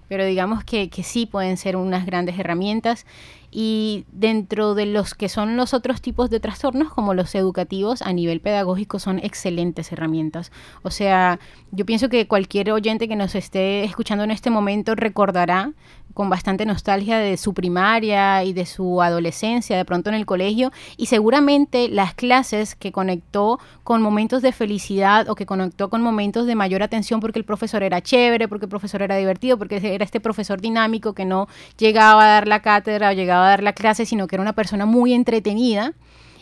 [0.08, 3.05] Pero digamos que, que sí pueden ser unas grandes herramientas
[3.51, 8.13] y dentro de los que son los otros tipos de trastornos, como los educativos, a
[8.13, 10.51] nivel pedagógico son excelentes herramientas.
[10.84, 11.39] O sea,
[11.71, 15.73] yo pienso que cualquier oyente que nos esté escuchando en este momento recordará
[16.19, 20.73] con bastante nostalgia de su primaria y de su adolescencia, de pronto en el colegio,
[20.97, 26.45] y seguramente las clases que conectó con momentos de felicidad o que conectó con momentos
[26.45, 30.03] de mayor atención porque el profesor era chévere, porque el profesor era divertido, porque era
[30.03, 33.71] este profesor dinámico que no llegaba a dar la cátedra o llegaba a dar la
[33.71, 35.93] clase, sino que era una persona muy entretenida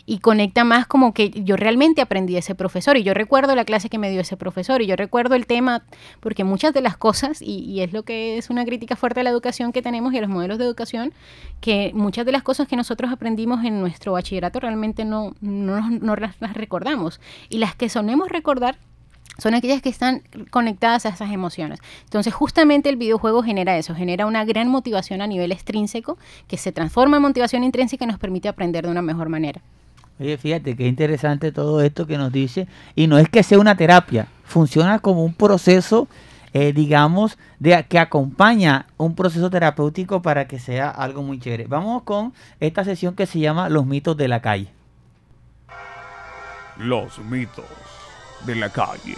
[0.10, 3.66] y conecta más como que yo realmente aprendí de ese profesor y yo recuerdo la
[3.66, 5.84] clase que me dio ese profesor y yo recuerdo el tema
[6.22, 9.30] porque muchas de las cosas, y, es lo que es una crítica fuerte a la
[9.30, 11.14] educación que tenemos y a los modelos de educación,
[11.60, 16.16] que muchas de las cosas que nosotros aprendimos en nuestro bachillerato realmente no, no, no
[16.16, 18.78] las, recordamos y las que sonemos recordar
[19.38, 21.80] son aquellas que están conectadas a esas emociones.
[22.06, 26.18] Entonces, justamente el videojuego genera eso, genera una gran motivación a nivel extrínseco
[26.48, 29.62] que se transforma en motivación intrínseca y nos permite aprender de una mejor manera.
[30.20, 32.68] Oye, fíjate qué interesante todo esto que nos dice.
[32.96, 36.08] Y no es que sea una terapia, funciona como un proceso,
[36.54, 41.68] eh, digamos, de, que acompaña un proceso terapéutico para que sea algo muy chévere.
[41.68, 44.70] Vamos con esta sesión que se llama Los mitos de la calle.
[46.78, 47.66] Los mitos
[48.46, 49.16] de la calle.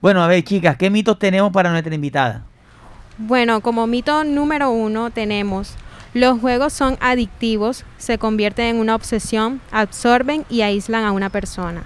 [0.00, 2.44] Bueno, a ver, chicas, ¿qué mitos tenemos para nuestra invitada?
[3.18, 5.74] Bueno, como mito número uno tenemos,
[6.14, 11.84] los juegos son adictivos, se convierten en una obsesión, absorben y aíslan a una persona.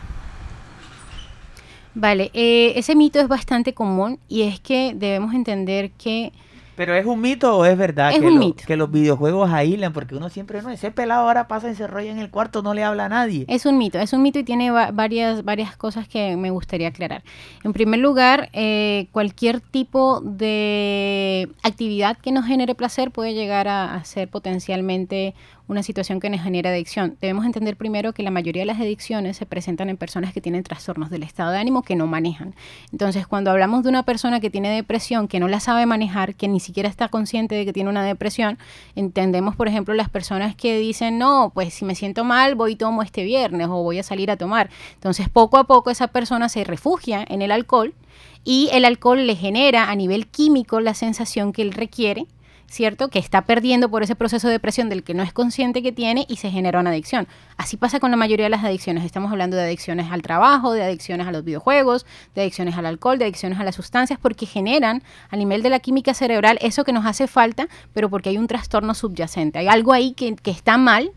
[1.95, 6.33] Vale, eh, ese mito es bastante común y es que debemos entender que
[6.81, 8.65] ¿Pero es un mito o es verdad Es que, un lo- mito.
[8.67, 9.93] que los videojuegos aíslan?
[9.93, 12.73] Porque uno siempre, no, ese pelado ahora pasa y se enrolla en el cuarto, no
[12.73, 13.45] le habla a nadie.
[13.49, 16.89] Es un mito, es un mito y tiene va- varias, varias cosas que me gustaría
[16.89, 17.23] aclarar.
[17.65, 23.95] En primer lugar, eh, cualquier tipo de actividad que nos genere placer puede llegar a,
[23.97, 25.35] a ser potencialmente
[25.71, 27.17] una situación que nos genera adicción.
[27.21, 30.65] Debemos entender primero que la mayoría de las adicciones se presentan en personas que tienen
[30.65, 32.57] trastornos del estado de ánimo que no manejan.
[32.91, 36.49] Entonces, cuando hablamos de una persona que tiene depresión, que no la sabe manejar, que
[36.49, 38.59] ni siquiera está consciente de que tiene una depresión,
[38.97, 42.77] entendemos, por ejemplo, las personas que dicen, no, pues si me siento mal, voy y
[42.77, 44.71] tomo este viernes o voy a salir a tomar.
[44.95, 47.95] Entonces, poco a poco esa persona se refugia en el alcohol
[48.43, 52.27] y el alcohol le genera a nivel químico la sensación que él requiere.
[52.71, 53.09] ¿Cierto?
[53.09, 56.25] Que está perdiendo por ese proceso de depresión del que no es consciente que tiene
[56.29, 57.27] y se genera una adicción.
[57.57, 59.05] Así pasa con la mayoría de las adicciones.
[59.05, 62.07] Estamos hablando de adicciones al trabajo, de adicciones a los videojuegos,
[62.37, 65.81] de adicciones al alcohol, de adicciones a las sustancias, porque generan a nivel de la
[65.81, 69.59] química cerebral eso que nos hace falta, pero porque hay un trastorno subyacente.
[69.59, 71.11] Hay algo ahí que, que está mal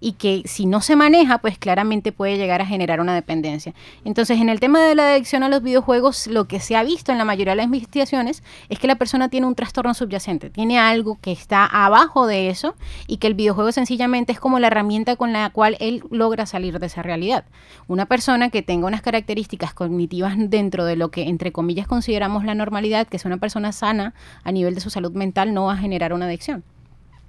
[0.00, 3.74] y que si no se maneja, pues claramente puede llegar a generar una dependencia.
[4.04, 7.12] Entonces, en el tema de la adicción a los videojuegos, lo que se ha visto
[7.12, 10.78] en la mayoría de las investigaciones es que la persona tiene un trastorno subyacente, tiene
[10.78, 12.74] algo que está abajo de eso
[13.06, 16.78] y que el videojuego sencillamente es como la herramienta con la cual él logra salir
[16.78, 17.44] de esa realidad.
[17.86, 22.54] Una persona que tenga unas características cognitivas dentro de lo que entre comillas consideramos la
[22.54, 25.76] normalidad, que es una persona sana a nivel de su salud mental, no va a
[25.76, 26.62] generar una adicción.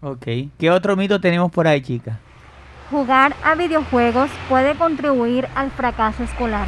[0.01, 0.27] Ok.
[0.57, 2.17] ¿Qué otro mito tenemos por ahí, chicas?
[2.89, 6.67] Jugar a videojuegos puede contribuir al fracaso escolar.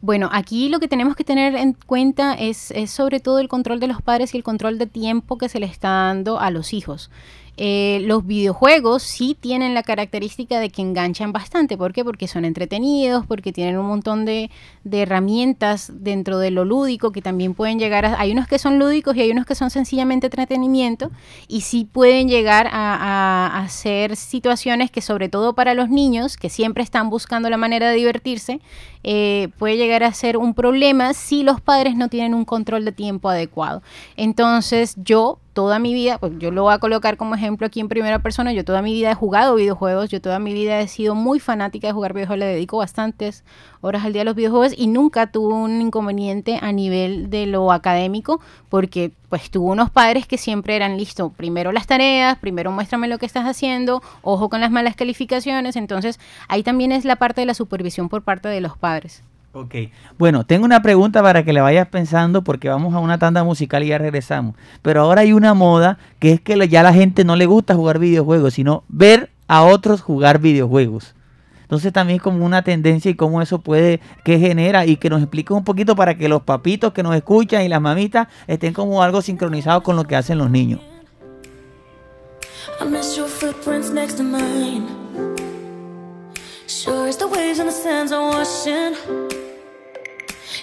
[0.00, 3.88] Bueno, aquí lo que tenemos que tener en cuenta es, sobre todo el control de
[3.88, 7.10] los padres y el control de tiempo que se le está dando a los hijos.
[7.56, 11.76] Eh, los videojuegos sí tienen la característica de que enganchan bastante.
[11.76, 12.04] ¿Por qué?
[12.04, 14.50] Porque son entretenidos, porque tienen un montón de,
[14.90, 18.20] herramientas dentro de lo lúdico que también pueden llegar a...
[18.20, 21.10] Hay unos que son lúdicos y hay unos que son sencillamente entretenimiento
[21.48, 26.36] y sí pueden llegar a, a- a hacer situaciones que sobre todo para los niños,
[26.36, 28.60] que siempre están buscando la manera de divertirse,
[29.02, 32.92] eh, puede llegar a ser un problema si los padres no tienen un control de
[32.92, 33.82] tiempo adecuado.
[34.16, 37.88] Entonces yo toda mi vida, pues yo lo voy a colocar como ejemplo aquí en
[37.88, 41.14] primera persona, yo toda mi vida he jugado videojuegos, yo toda mi vida he sido
[41.14, 43.44] muy fanática de jugar videojuegos, le dedico bastantes
[43.80, 47.72] horas al día a los videojuegos y nunca tuve un inconveniente a nivel de lo
[47.72, 53.08] académico porque pues tuve unos padres que siempre eran listo, primero las tareas, primero muéstrame
[53.08, 57.40] lo que estás haciendo, ojo con las malas calificaciones, entonces ahí también es la parte
[57.40, 59.22] de la supervisión por parte de los padres.
[59.54, 59.74] Ok.
[60.18, 63.84] Bueno, tengo una pregunta para que le vayas pensando porque vamos a una tanda musical
[63.84, 64.56] y ya regresamos.
[64.82, 68.00] Pero ahora hay una moda que es que ya la gente no le gusta jugar
[68.00, 71.14] videojuegos, sino ver a otros jugar videojuegos.
[71.62, 75.52] Entonces también como una tendencia y cómo eso puede, qué genera y que nos explique
[75.52, 79.22] un poquito para que los papitos que nos escuchan y las mamitas estén como algo
[79.22, 80.80] sincronizados con lo que hacen los niños.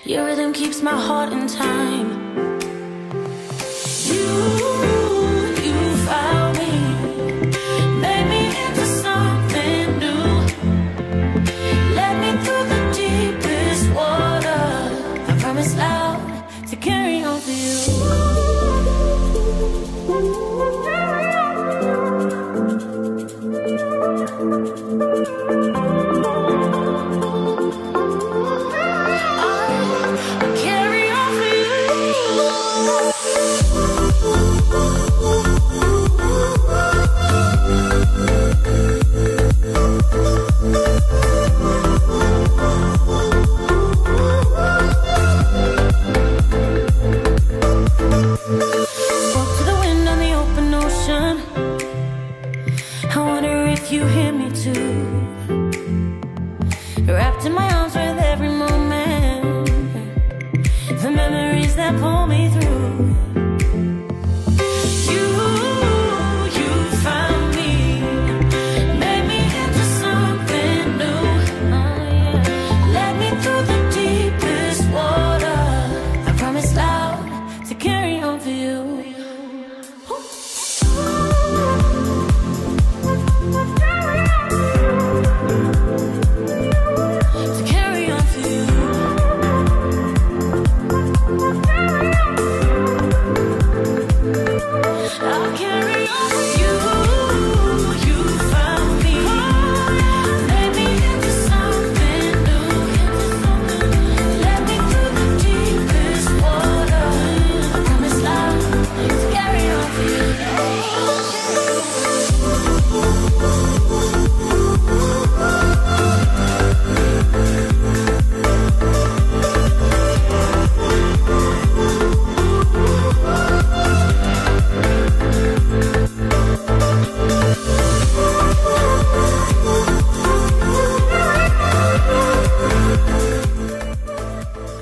[0.03, 2.09] Your rhythm keeps my heart in time.
[4.09, 4.25] You,
[5.61, 6.73] you found me,
[8.01, 10.25] made me into something new.
[11.93, 14.63] Led me through the deepest water.
[15.27, 15.75] I promise
[16.71, 17.51] to carry on for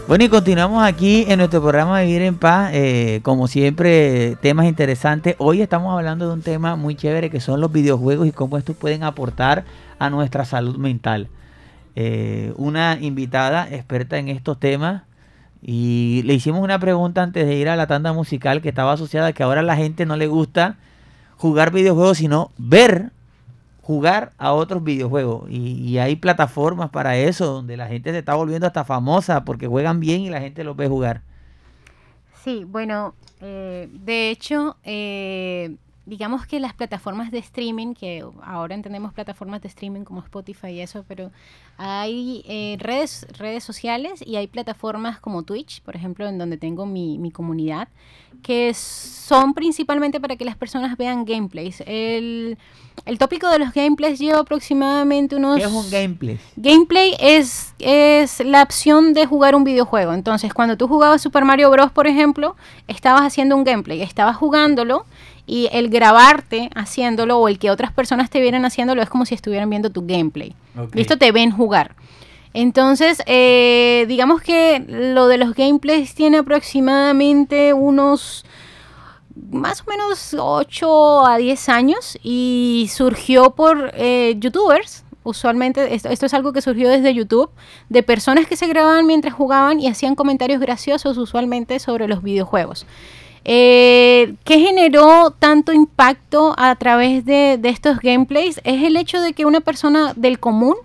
[0.09, 2.71] Bueno, y continuamos aquí en nuestro programa Vivir en Paz.
[2.73, 5.35] eh, como siempre, temas interesantes.
[5.37, 8.75] Hoy estamos hablando de un tema muy chévere que son los videojuegos y cómo estos
[8.75, 9.65] pueden aportar
[9.99, 11.27] a nuestra salud mental.
[11.95, 15.03] Eh, una invitada experta en estos temas
[15.61, 19.27] y le hicimos una pregunta antes de ir a la tanda musical que estaba asociada
[19.27, 20.77] a que ahora a la gente no le gusta
[21.37, 23.11] jugar videojuegos, sino ver
[23.89, 25.49] jugar a otros videojuegos.
[25.49, 29.65] Y, y hay plataformas para eso, donde la gente se está volviendo hasta famosa porque
[29.65, 31.23] juegan bien y la gente los ve jugar.
[32.43, 35.75] Sí, bueno, eh, de hecho, eh,
[36.09, 40.81] digamos que las plataformas de streaming, que ahora entendemos plataformas de streaming como Spotify y
[40.81, 41.31] eso, pero
[41.77, 46.85] hay eh, redes, redes sociales y hay plataformas como Twitch, por ejemplo, en donde tengo
[46.85, 47.87] mi, mi comunidad,
[48.41, 51.81] que son principalmente para que las personas vean gameplays.
[51.85, 52.57] El,
[53.05, 55.57] el tópico de los gameplays lleva aproximadamente unos...
[55.57, 56.39] ¿Qué es un gameplay?
[56.55, 60.13] Gameplay es, es la opción de jugar un videojuego.
[60.13, 62.55] Entonces, cuando tú jugabas Super Mario Bros., por ejemplo,
[62.87, 65.05] estabas haciendo un gameplay, estabas jugándolo
[65.49, 69.33] y el grabarte haciéndolo o el que otras personas te vieran haciéndolo es como si
[69.33, 70.55] estuvieran viendo tu gameplay.
[70.77, 70.95] Ok.
[70.95, 71.95] Listo, te ven jugar.
[72.53, 78.45] Entonces, eh, digamos que lo de los gameplays tiene aproximadamente unos
[79.51, 85.03] más o menos 8 a 10 años y surgió por eh, youtubers.
[85.23, 87.49] Usualmente esto, esto es algo que surgió desde YouTube,
[87.89, 92.85] de personas que se grababan mientras jugaban y hacían comentarios graciosos usualmente sobre los videojuegos.
[93.51, 98.61] Eh, ¿Qué generó tanto impacto a través de, estos gameplays?
[98.63, 100.75] Es el hecho de que una persona del común,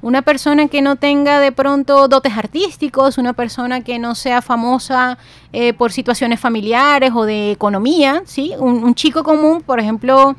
[0.00, 5.18] una persona que no tenga de pronto dotes artísticos, una persona que no sea famosa
[5.52, 8.54] eh, por situaciones familiares o de economía, ¿sí?
[8.58, 10.36] Un chico común, por ejemplo,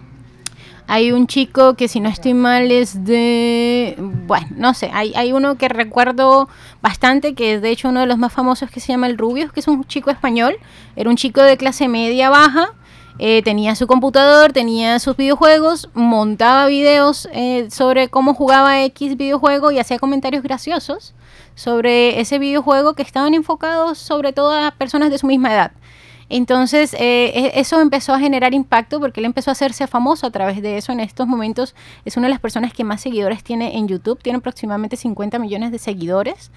[0.88, 3.95] hay un chico que si no estoy mal es de...
[3.97, 6.47] Bueno, no sé, hay, hay uno que recuerdo
[6.81, 9.51] bastante, que es de hecho uno de los más famosos que se llama El Rubius,
[9.51, 10.55] que es un chico español,
[10.95, 12.73] era un chico de clase media baja,
[13.19, 19.71] eh, tenía su computador, tenía sus videojuegos, montaba videos eh, sobre cómo jugaba X videojuego
[19.71, 21.15] y hacía comentarios graciosos
[21.55, 25.71] sobre ese videojuego que estaban enfocados sobre todo a personas de su misma edad.
[26.30, 30.32] Entonces, eh, e- eso empezó a generar impacto porque él empezó a hacerse famoso a
[30.32, 30.91] través de eso.
[30.91, 31.75] En estos momentos
[32.05, 35.71] es una de las personas que más seguidores tiene en YouTube, tiene aproximadamente 50 millones
[35.71, 36.51] de seguidores.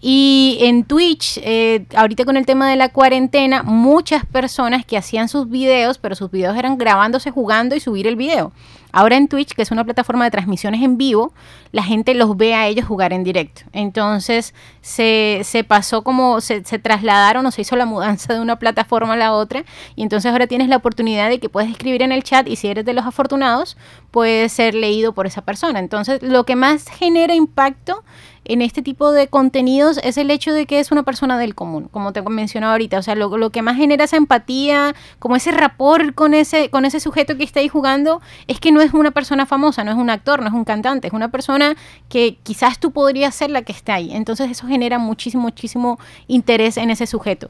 [0.00, 5.28] Y en Twitch, eh, ahorita con el tema de la cuarentena, muchas personas que hacían
[5.28, 8.52] sus videos, pero sus videos eran grabándose, jugando y subir el video.
[8.92, 11.32] Ahora en Twitch, que es una plataforma de transmisiones en vivo,
[11.72, 13.62] la gente los ve a ellos jugar en directo.
[13.72, 19.12] Entonces se, se pasó como, se, trasladaron o se hizo la mudanza de una plataforma
[19.14, 19.64] a la otra.
[19.94, 22.68] Y entonces ahora tienes la oportunidad de que puedes escribir en el chat y si
[22.68, 23.76] eres de los afortunados,
[24.10, 25.78] puedes ser leído por esa persona.
[25.78, 28.02] Entonces lo que más genera impacto
[28.48, 31.88] en este tipo de contenidos es el hecho de que es una persona del común,
[31.88, 32.98] como te mencionaba ahorita.
[32.98, 36.86] O sea, lo, lo que más genera esa empatía, como ese rapport con ese, con
[36.86, 39.96] ese sujeto que está ahí jugando, es que no es una persona famosa, no es
[39.96, 41.76] un actor, no es un cantante, es una persona
[42.08, 44.12] que quizás tú podrías ser la que está ahí.
[44.12, 47.48] Entonces eso genera muchísimo, muchísimo interés en ese sujeto.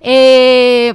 [0.00, 0.94] Eh,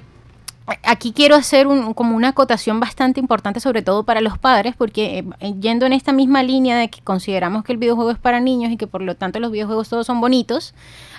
[0.84, 5.54] aquí quiero hacer como una acotación bastante importante, sobre todo para los padres, porque eh,
[5.60, 8.78] yendo en esta misma línea de que consideramos que el videojuego es para niños y
[8.78, 10.74] que por lo tanto los videojuegos todos son bonitos,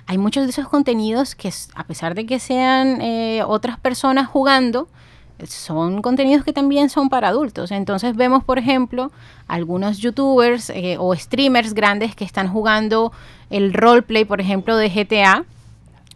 [0.06, 4.88] hay muchos de esos contenidos que a pesar de que sean eh, otras personas jugando,
[5.47, 7.70] son contenidos que también son para adultos.
[7.70, 9.11] Entonces vemos, por ejemplo,
[9.49, 13.12] algunos youtubers eh, o streamers grandes que están jugando
[13.51, 15.45] el roleplay, por ejemplo, de GTA.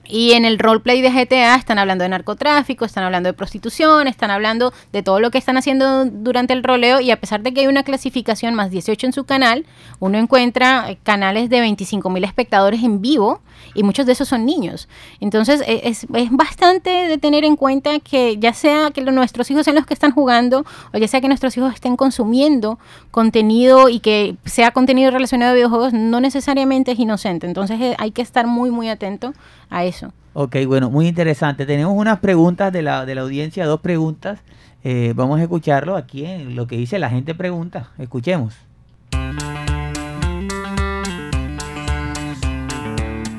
[0.06, 4.30] Y en el roleplay de GTA están hablando de narcotráfico, están hablando de prostitución, están
[4.30, 7.62] hablando de todo lo que están haciendo durante el roleo y a pesar de que
[7.62, 9.64] hay una clasificación más 18 en su canal,
[10.00, 13.40] uno encuentra eh, canales de 25 mil espectadores en vivo
[13.74, 14.88] y muchos de esos son niños.
[15.20, 19.64] Entonces e- es, es bastante de tener en cuenta que ya sea que nuestros hijos
[19.64, 22.78] sean los que están jugando o ya sea que nuestros hijos estén consumiendo
[23.10, 27.46] contenido y que sea contenido relacionado a videojuegos, no necesariamente es inocente.
[27.46, 29.32] Entonces eh, hay que estar muy, muy atento
[29.70, 29.93] a eso.
[30.32, 31.64] Ok, bueno, muy interesante.
[31.66, 34.40] Tenemos unas preguntas de la, de la audiencia, dos preguntas.
[34.82, 37.90] Eh, vamos a escucharlo aquí en lo que dice la gente pregunta.
[37.98, 38.54] Escuchemos.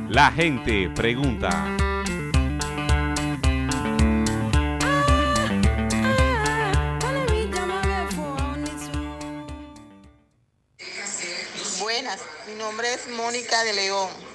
[0.10, 1.50] La gente pregunta.
[11.82, 14.35] Buenas, mi nombre es Mónica de León.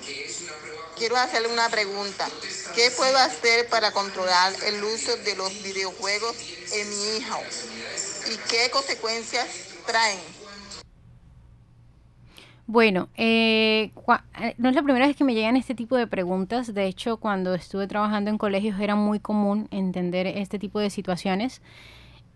[1.01, 2.29] Quiero hacerle una pregunta.
[2.75, 6.37] ¿Qué puedo hacer para controlar el uso de los videojuegos
[6.75, 7.39] en mi hijo?
[8.31, 9.47] ¿Y qué consecuencias
[9.87, 10.19] traen?
[12.67, 13.93] Bueno, eh,
[14.43, 16.75] eh, no es la primera vez que me llegan este tipo de preguntas.
[16.75, 21.63] De hecho, cuando estuve trabajando en colegios era muy común entender este tipo de situaciones.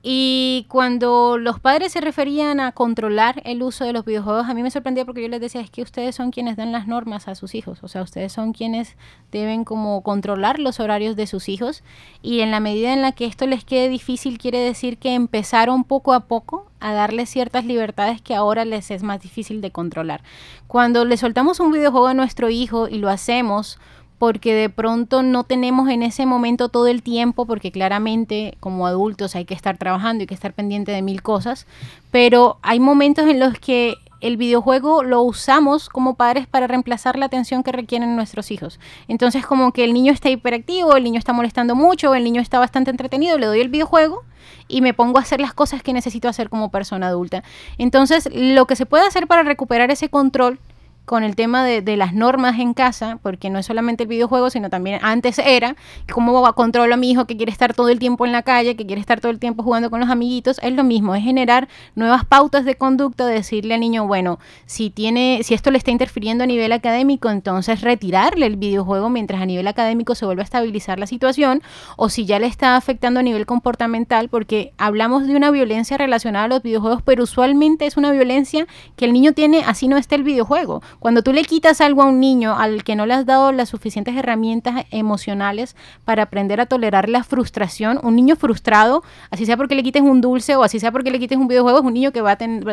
[0.06, 4.62] Y cuando los padres se referían a controlar el uso de los videojuegos, a mí
[4.62, 7.34] me sorprendía porque yo les decía, es que ustedes son quienes dan las normas a
[7.34, 8.98] sus hijos, o sea, ustedes son quienes
[9.32, 11.82] deben como controlar los horarios de sus hijos
[12.20, 15.84] y en la medida en la que esto les quede difícil quiere decir que empezaron
[15.84, 20.22] poco a poco a darles ciertas libertades que ahora les es más difícil de controlar.
[20.66, 23.78] Cuando le soltamos un videojuego a nuestro hijo y lo hacemos
[24.24, 29.36] porque de pronto no tenemos en ese momento todo el tiempo, porque claramente como adultos
[29.36, 31.66] hay que estar trabajando, hay que estar pendiente de mil cosas,
[32.10, 37.26] pero hay momentos en los que el videojuego lo usamos como padres para reemplazar la
[37.26, 38.80] atención que requieren nuestros hijos.
[39.08, 42.58] Entonces como que el niño está hiperactivo, el niño está molestando mucho, el niño está
[42.58, 44.22] bastante entretenido, le doy el videojuego
[44.68, 47.44] y me pongo a hacer las cosas que necesito hacer como persona adulta.
[47.76, 50.60] Entonces lo que se puede hacer para recuperar ese control
[51.04, 54.50] con el tema de, de las normas en casa, porque no es solamente el videojuego,
[54.50, 55.76] sino también antes era,
[56.12, 58.86] cómo controlo a mi hijo que quiere estar todo el tiempo en la calle, que
[58.86, 62.24] quiere estar todo el tiempo jugando con los amiguitos, es lo mismo, es generar nuevas
[62.24, 66.44] pautas de conducta, de decirle al niño, bueno, si tiene, si esto le está interfiriendo
[66.44, 70.98] a nivel académico, entonces retirarle el videojuego mientras a nivel académico se vuelve a estabilizar
[70.98, 71.62] la situación,
[71.96, 76.46] o si ya le está afectando a nivel comportamental, porque hablamos de una violencia relacionada
[76.46, 80.14] a los videojuegos, pero usualmente es una violencia que el niño tiene así no esté
[80.14, 80.82] el videojuego.
[80.98, 83.68] Cuando tú le quitas algo a un niño al que no le has dado las
[83.68, 89.74] suficientes herramientas emocionales para aprender a tolerar la frustración, un niño frustrado, así sea porque
[89.74, 92.12] le quites un dulce o así sea porque le quites un videojuego, es un niño
[92.12, 92.64] que va a, ten-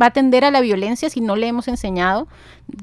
[0.00, 2.28] a tender a la violencia si no le hemos enseñado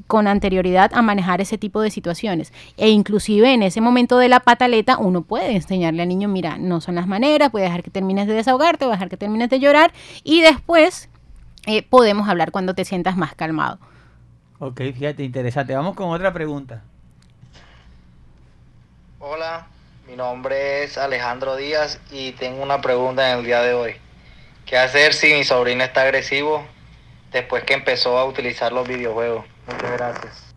[0.06, 2.52] con anterioridad a manejar ese tipo de situaciones.
[2.76, 6.80] E inclusive en ese momento de la pataleta uno puede enseñarle al niño, mira, no
[6.80, 9.92] son las maneras, puede dejar que termines de desahogarte, voy dejar que termines de llorar
[10.24, 11.08] y después
[11.66, 13.78] eh, podemos hablar cuando te sientas más calmado.
[14.60, 15.74] Ok, fíjate, interesante.
[15.74, 16.82] Vamos con otra pregunta.
[19.18, 19.66] Hola,
[20.06, 23.94] mi nombre es Alejandro Díaz y tengo una pregunta en el día de hoy.
[24.66, 26.62] ¿Qué hacer si mi sobrino está agresivo
[27.32, 29.46] después que empezó a utilizar los videojuegos?
[29.66, 30.54] Muchas gracias.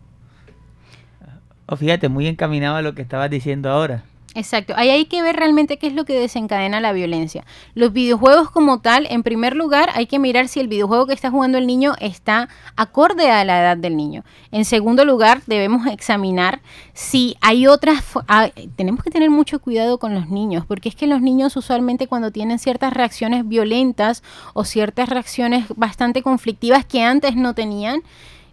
[1.64, 4.04] Oh, fíjate, muy encaminado a lo que estabas diciendo ahora.
[4.36, 7.44] Exacto, ahí hay que ver realmente qué es lo que desencadena la violencia.
[7.74, 11.30] Los videojuegos como tal, en primer lugar, hay que mirar si el videojuego que está
[11.30, 14.24] jugando el niño está acorde a la edad del niño.
[14.50, 16.60] En segundo lugar, debemos examinar
[16.94, 18.02] si hay otras...
[18.26, 22.08] ah, tenemos que tener mucho cuidado con los niños, porque es que los niños usualmente
[22.08, 28.02] cuando tienen ciertas reacciones violentas o ciertas reacciones bastante conflictivas que antes no tenían,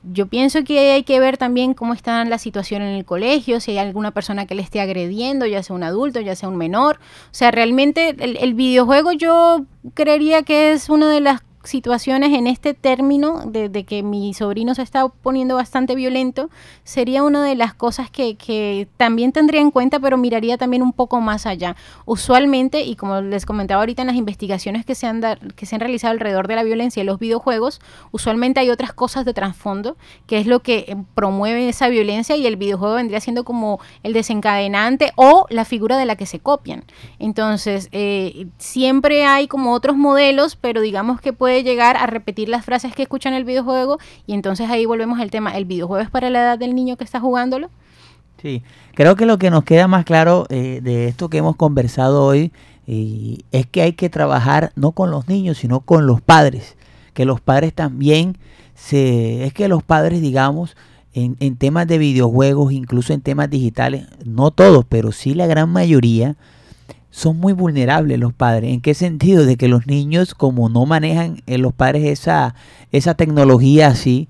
[0.04, 3.72] yo pienso que hay que ver también cómo está la situación en el colegio, si
[3.72, 6.97] hay alguna persona que le esté agrediendo, ya sea un adulto, ya sea un menor.
[6.97, 12.47] O sea, realmente el, el videojuego yo creería que es una de las situaciones en
[12.47, 16.49] este término de, que mi sobrino se está poniendo bastante violento,
[16.84, 20.93] sería una de las cosas que, que también tendría en cuenta, pero miraría también un
[20.93, 21.76] poco más allá.
[22.05, 25.76] Usualmente, y como les comentaba ahorita en las investigaciones que se han, dar- que se
[25.76, 27.82] han realizado alrededor de la violencia y los videojuegos,
[28.12, 29.97] usualmente hay otras cosas de trasfondo,
[30.28, 34.14] que es lo que eh, promueve esa violencia y el videojuego vendría siendo como el
[34.14, 36.84] desencadenante o la figura de la que se copian.
[37.20, 42.66] Entonces, eh, siempre hay como otros modelos, pero digamos que puede llegar a repetir las
[42.66, 46.10] frases que escuchan en el videojuego y entonces ahí volvemos al tema, ¿el videojuego es
[46.10, 47.70] para la edad del niño que está jugándolo?
[48.41, 48.64] Sí,
[48.95, 52.52] creo que lo que nos queda más claro eh, de esto que hemos conversado hoy
[52.88, 56.76] eh, es que hay que trabajar no con los niños, sino con los padres.
[57.14, 58.38] Que los padres también
[58.74, 59.45] se...
[59.45, 60.76] Es que los padres, digamos,
[61.14, 65.70] en, en temas de videojuegos, incluso en temas digitales, no todos, pero sí la gran
[65.70, 66.36] mayoría,
[67.12, 68.74] son muy vulnerables los padres.
[68.74, 69.45] ¿En qué sentido?
[69.45, 72.55] De que los niños, como no manejan eh, los padres esa,
[72.91, 74.28] esa tecnología así,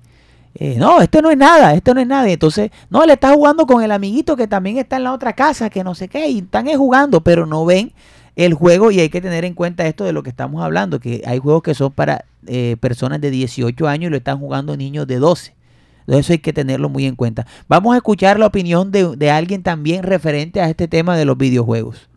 [0.54, 2.28] eh, no, esto no es nada, esto no es nada.
[2.28, 5.70] Entonces, no, le está jugando con el amiguito que también está en la otra casa,
[5.70, 7.92] que no sé qué, y están jugando, pero no ven
[8.34, 11.22] el juego y hay que tener en cuenta esto de lo que estamos hablando, que
[11.26, 15.06] hay juegos que son para eh, personas de 18 años y lo están jugando niños
[15.06, 15.54] de 12.
[16.00, 17.46] Entonces eso hay que tenerlo muy en cuenta.
[17.68, 21.38] Vamos a escuchar la opinión de, de alguien también referente a este tema de los
[21.38, 22.08] videojuegos.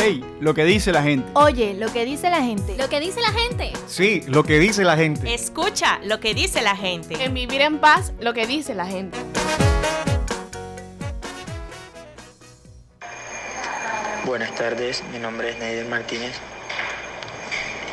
[0.00, 1.30] Ey, lo que dice la gente.
[1.34, 2.74] Oye, lo que dice la gente.
[2.78, 3.70] Lo que dice la gente.
[3.86, 5.34] Sí, lo que dice la gente.
[5.34, 7.22] Escucha lo que dice la gente.
[7.22, 9.18] En vivir en paz, lo que dice la gente.
[14.24, 16.32] Buenas tardes, mi nombre es Neider Martínez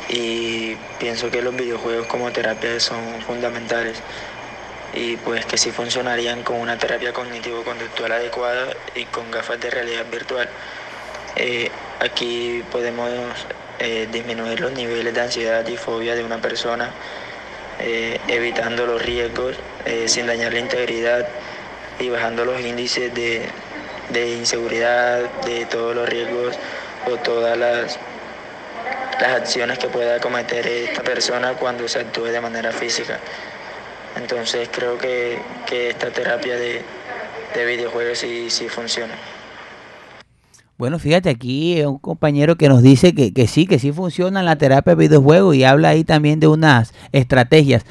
[0.08, 4.00] y pienso que los videojuegos como terapia son fundamentales
[4.94, 10.06] y pues que sí funcionarían con una terapia cognitivo-conductual adecuada y con gafas de realidad
[10.10, 10.48] virtual.
[11.40, 11.70] Eh,
[12.00, 13.12] aquí podemos
[13.78, 16.90] eh, disminuir los niveles de ansiedad y fobia de una persona
[17.78, 19.54] eh, evitando los riesgos
[20.06, 21.26] sin dañar la integridad
[22.00, 23.48] y bajando los índices de,
[24.10, 26.58] de inseguridad, de todos los riesgos
[27.06, 27.98] o todas las,
[29.20, 33.18] las acciones que pueda cometer esta persona cuando se actúe de manera física.
[34.16, 36.82] Entonces creo que, que esta terapia de,
[37.54, 39.14] de videojuegos sí, sí funciona.
[40.78, 44.54] Bueno, fíjate, aquí un compañero que nos dice que, que sí, que sí funciona la
[44.54, 47.84] terapia de videojuegos y habla ahí también de unas estrategias.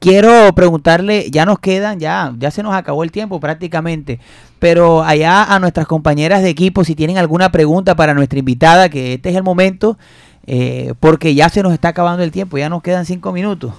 [0.00, 4.18] Quiero preguntarle, ya nos quedan, ya, ya se nos acabó el tiempo prácticamente,
[4.58, 9.14] pero allá a nuestras compañeras de equipo, si tienen alguna pregunta para nuestra invitada, que
[9.14, 9.96] este es el momento,
[10.44, 13.72] eh, porque ya se nos está acabando el tiempo, ya nos quedan cinco minutos.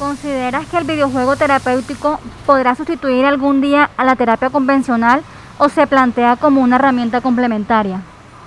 [0.00, 5.22] ¿Consideras que el videojuego terapéutico podrá sustituir algún día a la terapia convencional
[5.58, 8.02] o se plantea como una herramienta complementaria?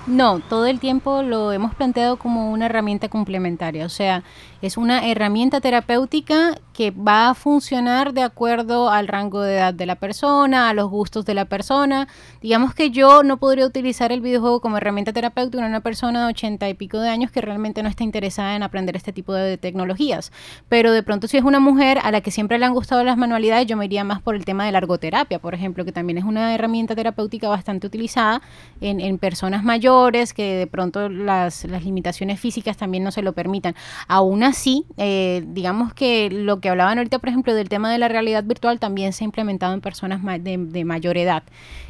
[0.06, 4.22] No, todo el tiempo lo hemos planteado como una herramienta complementaria, o sea,
[4.60, 9.86] es una herramienta terapéutica que va a funcionar de acuerdo al rango de edad de
[9.86, 12.06] la persona, a los gustos de la persona.
[12.40, 16.30] Digamos que yo no podría utilizar el videojuego como herramienta terapéutica en una persona de
[16.30, 19.58] ochenta y pico de años que realmente no está interesada en aprender este tipo de
[19.58, 20.32] tecnologías.
[20.68, 23.16] Pero de pronto si es una mujer a la que siempre le han gustado las
[23.16, 26.18] manualidades, yo me iría más por el tema de la ergoterapia, por ejemplo, que también
[26.18, 28.40] es una herramienta terapéutica bastante utilizada
[28.80, 33.74] en, personas mayores que de pronto las, las limitaciones físicas también no se lo permitan.
[34.06, 38.08] Aún así, eh, digamos que lo que hablaban ahorita, por ejemplo, del tema de la
[38.08, 41.42] realidad virtual también se ha implementado en personas ma- de, de mayor edad.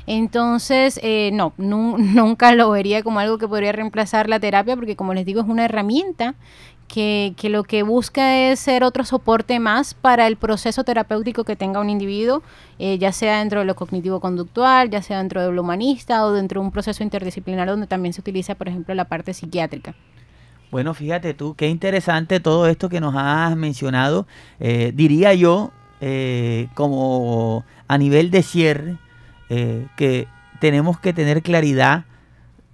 [0.06, 4.96] Entonces, eh, no, nu- nunca lo vería como algo que podría reemplazar la terapia, porque
[4.96, 6.34] como les digo, es una herramienta
[6.88, 11.54] que, que lo que busca es ser otro soporte más para el proceso terapéutico que
[11.56, 12.42] tenga un individuo,
[12.78, 16.60] eh, ya sea dentro de lo cognitivo-conductual, ya sea dentro de lo humanista o dentro
[16.60, 19.94] de un proceso interdisciplinar donde también se utiliza, por ejemplo, la parte psiquiátrica.
[20.70, 24.26] Bueno, fíjate tú, qué interesante todo esto que nos has mencionado.
[24.60, 28.96] Eh, diría yo, eh, como a nivel de cierre,
[29.48, 30.28] eh, que
[30.60, 32.04] tenemos que tener claridad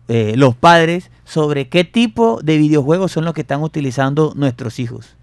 [0.07, 5.17] los padres sobre qué tipo de videojuegos son los que están utilizando nuestros hijos.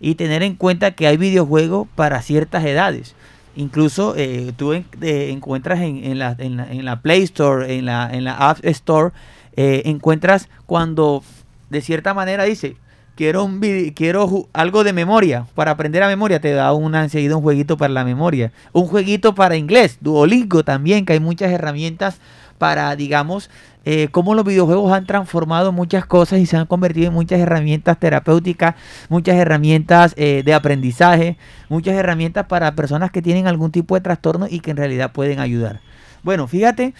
[0.00, 3.14] Y tener en cuenta que hay videojuegos para ciertas edades.
[3.54, 4.16] Incluso
[4.56, 9.12] tú en- encuentras en, la, Play Store, en la, App Store,
[9.54, 11.22] encuentras cuando
[11.70, 12.76] de cierta manera dice,
[13.16, 17.36] quiero, un vide- quiero algo de memoria, para aprender a memoria, te da una, enseguida
[17.36, 18.52] un jueguito para la memoria.
[18.72, 22.18] Un jueguito para inglés, Duolingo también, que hay muchas herramientas
[22.58, 23.50] para, digamos,
[23.86, 27.98] eh, cómo los videojuegos han transformado muchas cosas y se han convertido en muchas herramientas
[27.98, 28.74] terapéuticas,
[29.08, 31.38] muchas herramientas eh, de aprendizaje,
[31.70, 35.40] muchas herramientas para personas que tienen algún tipo de trastorno y que en realidad pueden
[35.40, 35.80] ayudar.
[36.22, 36.92] Bueno, fíjate,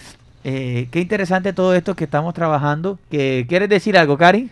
[0.44, 2.98] eh, qué interesante todo esto que estamos trabajando.
[3.10, 4.50] ¿Quieres decir algo, Cari?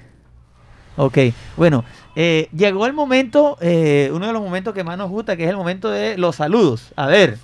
[0.98, 1.16] Ok,
[1.56, 1.84] bueno,
[2.16, 5.50] eh, llegó el momento, eh, uno de los momentos que más nos gusta, que es
[5.50, 6.92] el momento de los saludos.
[6.96, 7.38] A ver,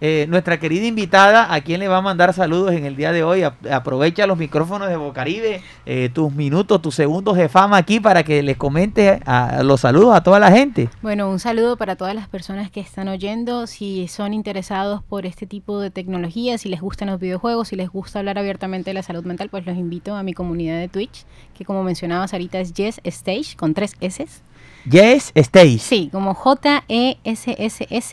[0.00, 3.22] eh, nuestra querida invitada, ¿a quién le va a mandar saludos en el día de
[3.24, 3.42] hoy?
[3.42, 8.22] A- aprovecha los micrófonos de Bocaribe, eh, tus minutos, tus segundos de fama aquí para
[8.22, 10.88] que les comente a, los saludos a toda la gente.
[11.02, 13.66] Bueno, un saludo para todas las personas que están oyendo.
[13.66, 17.88] Si son interesados por este tipo de tecnología, si les gustan los videojuegos, si les
[17.90, 21.24] gusta hablar abiertamente de la salud mental, pues los invito a mi comunidad de Twitch,
[21.56, 24.26] que como mencionabas ahorita es Yes Stage, con tres S.
[24.88, 25.78] Yes, Stage.
[25.78, 26.34] Sí, como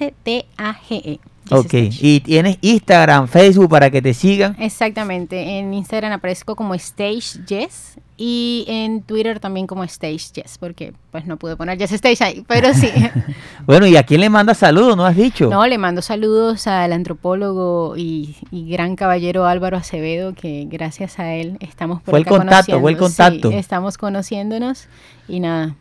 [0.06, 1.20] J-E-S-S-S-T-A-G-E.
[1.52, 4.56] Ok, y tienes Instagram, Facebook para que te sigan.
[4.60, 10.94] Exactamente, en Instagram aparezco como Stage Yes y en Twitter también como Stage Yes, porque
[11.12, 12.90] pues no pude poner Yes Stage ahí, pero sí.
[13.66, 14.96] Bueno, ¿y a quién le manda saludos?
[14.96, 15.50] ¿No has dicho?
[15.50, 21.34] No, le mando saludos al antropólogo y, y gran caballero Álvaro Acevedo, que gracias a
[21.34, 23.34] él estamos por Fue el acá contacto, fue el conociendo.
[23.34, 23.60] Sí, contacto.
[23.60, 24.88] estamos conociéndonos
[25.28, 25.76] y nada.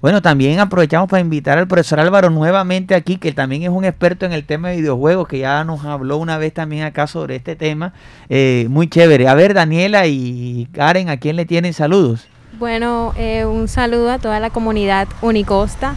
[0.00, 4.26] Bueno, también aprovechamos para invitar al profesor Álvaro nuevamente aquí, que también es un experto
[4.26, 7.56] en el tema de videojuegos, que ya nos habló una vez también acá sobre este
[7.56, 7.92] tema.
[8.28, 9.26] Eh, muy chévere.
[9.26, 12.28] A ver, Daniela y Karen, ¿a quién le tienen saludos?
[12.60, 15.96] Bueno, eh, un saludo a toda la comunidad Unicosta.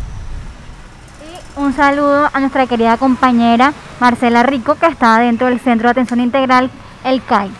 [1.55, 6.21] Un saludo a nuestra querida compañera Marcela Rico, que está dentro del Centro de Atención
[6.21, 6.71] Integral,
[7.05, 7.51] el CAI.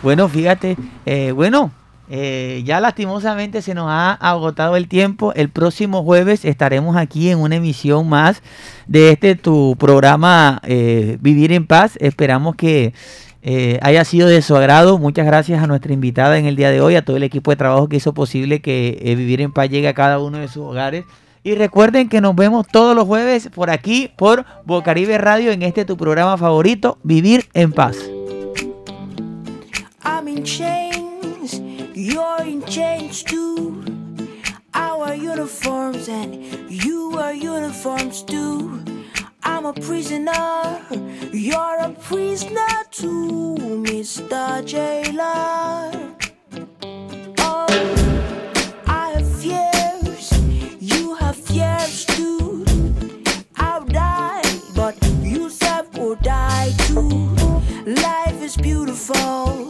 [0.00, 0.76] Bueno, fíjate,
[1.06, 1.72] eh, bueno,
[2.08, 5.32] eh, ya lastimosamente se nos ha agotado el tiempo.
[5.34, 8.42] El próximo jueves estaremos aquí en una emisión más
[8.86, 11.96] de este tu programa eh, Vivir en Paz.
[12.00, 12.92] Esperamos que
[13.42, 14.98] eh, haya sido de su agrado.
[14.98, 17.56] Muchas gracias a nuestra invitada en el día de hoy, a todo el equipo de
[17.56, 21.04] trabajo que hizo posible que Vivir en Paz llegue a cada uno de sus hogares.
[21.44, 25.84] Y recuerden que nos vemos todos los jueves por aquí, por Bocaribe Radio, en este
[25.84, 27.96] tu programa favorito, Vivir en Paz.
[30.04, 30.44] I'm in
[32.04, 33.84] You're in chains too.
[34.74, 36.34] Our uniforms and
[36.68, 38.82] you are uniforms too.
[39.44, 40.84] I'm a prisoner,
[41.32, 43.54] you're a prisoner too,
[43.86, 44.66] Mr.
[44.66, 46.16] Jailer.
[47.38, 47.66] Oh,
[48.88, 50.32] I have fears,
[50.80, 52.64] you have fears too.
[53.58, 54.42] I'll die,
[54.74, 57.36] but you said will die too.
[57.86, 59.61] Life is beautiful.